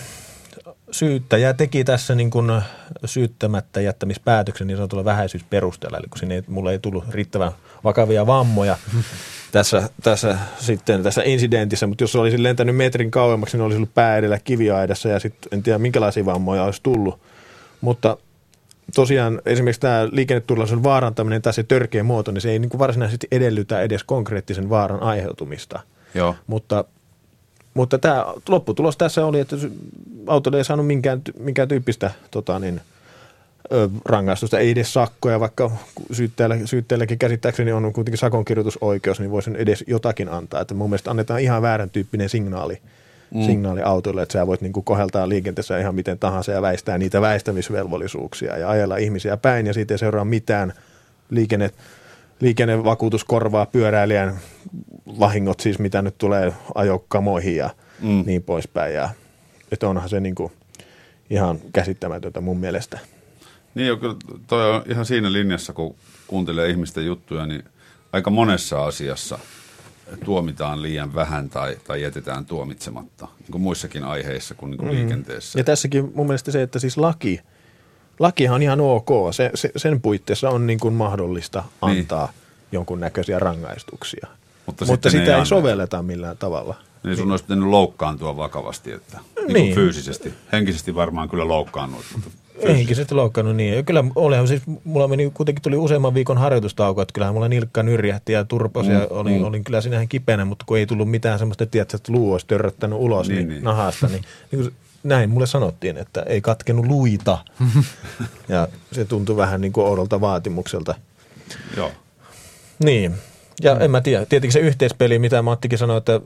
[0.91, 2.63] syyttäjä teki tässä niin kuin
[3.05, 7.53] syyttämättä jättämispäätöksen niin sanotulla vähäisyysperusteella, eli kun sinne ei, mulle ei tullut riittävän
[7.85, 8.77] vakavia vammoja
[9.53, 14.17] tässä, tässä, sitten, tässä incidentissä, mutta jos olisi lentänyt metrin kauemmaksi, niin olisi ollut pää
[14.17, 17.21] edellä kiviaidassa ja sitten en tiedä minkälaisia vammoja olisi tullut.
[17.81, 18.17] Mutta
[18.95, 23.29] tosiaan esimerkiksi tämä liikenneturvallisuuden vaarantaminen tai se törkeä muoto, niin se ei niin kuin varsinaisesti
[23.33, 25.81] edellytä edes konkreettisen vaaran aiheutumista.
[26.15, 26.37] Joo.
[26.47, 26.85] Mutta,
[27.75, 29.57] mutta tämä lopputulos tässä oli, että
[30.27, 32.81] auto ei saanut minkään, minkään tyyppistä tota niin,
[34.05, 35.71] rangaistusta, ei edes sakkoja, vaikka
[36.13, 40.61] syyttäjällä, syyttäjälläkin käsittääkseni on kuitenkin sakonkirjoitusoikeus, niin voisin edes jotakin antaa.
[40.61, 42.79] Että mun mielestä annetaan ihan väärän tyyppinen signaali–
[43.35, 43.43] mm.
[43.43, 47.21] signaali autoille, että sä voit niin kuin koheltaa liikenteessä ihan miten tahansa ja väistää niitä
[47.21, 50.73] väistämisvelvollisuuksia ja ajella ihmisiä päin ja siitä ei seuraa mitään
[51.31, 51.71] liikenne,
[52.41, 54.39] liikennevakuutus korvaa pyöräilijän
[55.21, 57.71] vahingot siis, mitä nyt tulee ajokamoihin ja
[58.01, 58.23] mm.
[58.27, 58.95] niin poispäin.
[58.95, 59.11] Ja,
[59.73, 60.53] että onhan se niin kuin
[61.31, 62.99] ihan käsittämätöntä mun mielestä.
[63.75, 64.17] Niin jo, kyllä
[64.47, 65.95] toi on ihan siinä linjassa, kun
[66.27, 67.65] kuuntelee ihmisten juttuja, niin
[68.13, 69.39] aika monessa asiassa–
[70.25, 74.97] tuomitaan liian vähän tai, tai jätetään tuomitsematta, niin kuin muissakin aiheissa kuin, niin kuin mm.
[74.97, 75.59] liikenteessä.
[75.59, 77.41] Ja tässäkin mun mielestä se, että siis laki,
[78.19, 79.09] lakihan on ihan ok.
[79.31, 81.99] Se, se, sen puitteissa on niin kuin mahdollista niin.
[82.01, 82.35] antaa niin.
[82.73, 84.27] jonkun näköisiä rangaistuksia.
[84.67, 86.75] Mutta, Mutta sitä ei, ei sovelleta millään tavalla.
[87.03, 89.53] Niin sun olisi pitänyt loukkaantua vakavasti, että niin.
[89.53, 89.75] Niin.
[89.75, 90.35] fyysisesti.
[90.53, 92.31] Henkisesti varmaan kyllä loukkaannut, mutta.
[92.69, 93.75] Henkisesti loukkaannut niin.
[93.75, 97.83] Ja kyllä olihan siis, mulla meni, kuitenkin tuli useamman viikon harjoitustauko, että kyllähän mulla nilkka
[97.83, 101.39] nyrjähti ja turposi ja olin, olin kyllä siinä ihan kipeänä, mutta kun ei tullut mitään
[101.39, 103.65] semmoista, tiedätkö, että luu olisi törröttänyt ulos Niin, niin, niin.
[103.65, 107.39] nahasta, niin, niin näin mulle sanottiin, että ei katkenut luita.
[108.49, 110.95] ja se tuntui vähän niin kuin oudolta vaatimukselta.
[111.77, 111.91] Joo.
[112.85, 113.15] Niin.
[113.63, 114.27] Ja en mä tiedä.
[114.27, 116.21] Tietenkin se yhteispeli, mitä Mattikin sanoi, että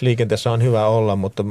[0.00, 1.44] liikenteessä on hyvä olla, mutta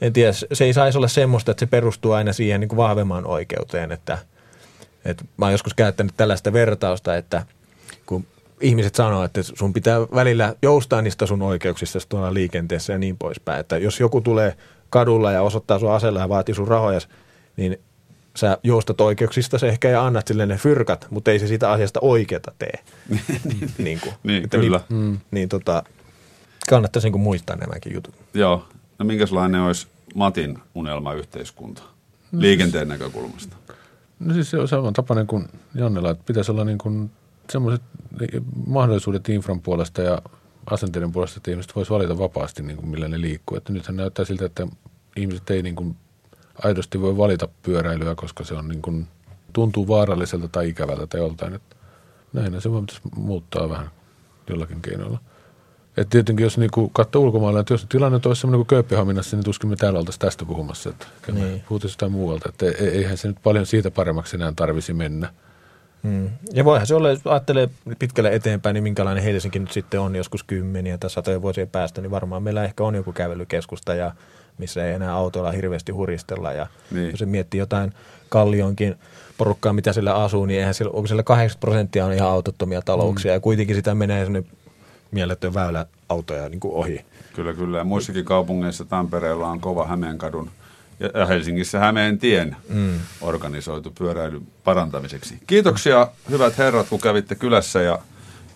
[0.00, 3.26] en tiedä, se ei saisi olla semmoista, että se perustuu aina siihen niin kuin vahvemman
[3.26, 3.92] oikeuteen.
[3.92, 4.18] Että,
[5.04, 7.46] että mä oon joskus käyttänyt tällaista vertausta, että
[8.06, 8.26] kun
[8.60, 13.60] ihmiset sanoo, että sun pitää välillä joustaa niistä sun oikeuksista tuolla liikenteessä ja niin poispäin.
[13.60, 14.56] Että jos joku tulee
[14.90, 17.00] kadulla ja osoittaa sun asella ja vaatii sun rahoja,
[17.56, 17.80] niin
[18.36, 22.00] sä joustat oikeuksista se ehkä ja annat sille ne fyrkat, mutta ei se siitä asiasta
[22.02, 22.78] oikeata tee.
[23.78, 24.80] niin, kuin, Niin, että kyllä.
[24.88, 25.82] Niin, niin tota,
[26.68, 28.14] kannattaisi niin kuin muistaa nämäkin jutut.
[28.34, 28.68] Joo.
[29.00, 31.82] No minkälainen olisi Matin unelmayhteiskunta
[32.32, 33.56] liikenteen näkökulmasta?
[34.18, 37.10] No siis se on saman tapainen kuin Jannella, että pitäisi olla niin
[37.50, 37.82] semmoiset
[38.66, 40.22] mahdollisuudet infran puolesta ja
[40.70, 43.56] asenteiden puolesta, että ihmiset voisi valita vapaasti, niin kuin millä ne liikkuu.
[43.56, 44.66] Että nythän näyttää siltä, että
[45.16, 45.96] ihmiset ei niin kuin
[46.64, 49.06] aidosti voi valita pyöräilyä, koska se on niin kuin,
[49.52, 51.54] tuntuu vaaralliselta tai ikävältä tai joltain.
[51.54, 51.76] Että
[52.32, 52.82] näin se voi
[53.16, 53.90] muuttaa vähän
[54.50, 55.20] jollakin keinoilla.
[55.96, 59.70] Et tietenkin jos niinku katsoo ulkomailla, että jos tilanne olisi semmoinen kuin Kööpenhaminassa, niin tuskin
[59.70, 60.90] me täällä oltaisiin tästä puhumassa.
[60.90, 61.62] Että niin.
[61.68, 62.48] Puhutaan jostain muualta.
[62.48, 65.32] Että e- eihän se nyt paljon siitä paremmaksi enää tarvisi mennä.
[66.02, 66.30] Mm.
[66.52, 67.68] Ja voihan se olla, jos ajattelee
[67.98, 72.10] pitkälle eteenpäin, niin minkälainen Helsinki nyt sitten on joskus kymmeniä tai satoja vuosien päästä, niin
[72.10, 74.12] varmaan meillä ehkä on joku kävelykeskusta ja
[74.58, 76.52] missä ei enää autoilla hirveästi huristella.
[76.52, 77.10] Ja Niin.
[77.10, 77.92] jos se miettii jotain
[78.28, 78.96] Kallionkin
[79.38, 83.30] porukkaa, mitä sillä asuu, niin eihän sillä, onko sillä 80 prosenttia on ihan autottomia talouksia
[83.30, 83.34] mm.
[83.34, 84.50] ja kuitenkin sitä menee sellainen
[85.10, 87.04] mieletön väylä autoja niin kuin ohi.
[87.34, 87.78] Kyllä, kyllä.
[87.78, 90.50] Ja muissakin kaupungeissa Tampereella on kova Hämeenkadun
[91.00, 93.00] ja- ja Helsingissä Hämeen tien mm.
[93.20, 95.38] organisoitu pyöräilyn parantamiseksi.
[95.46, 97.98] Kiitoksia hyvät herrat, kun kävitte kylässä ja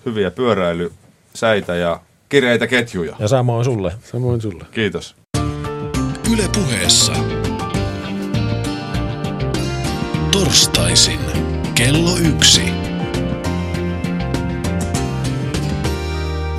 [0.07, 3.17] hyviä pyöräilysäitä ja kireitä ketjuja.
[3.19, 3.93] Ja samoin sulle.
[4.13, 4.65] Samoin sulle.
[4.71, 5.17] Kiitos.
[6.33, 7.13] Yle puheessa.
[10.31, 11.21] Torstaisin
[11.75, 12.74] kello yksi.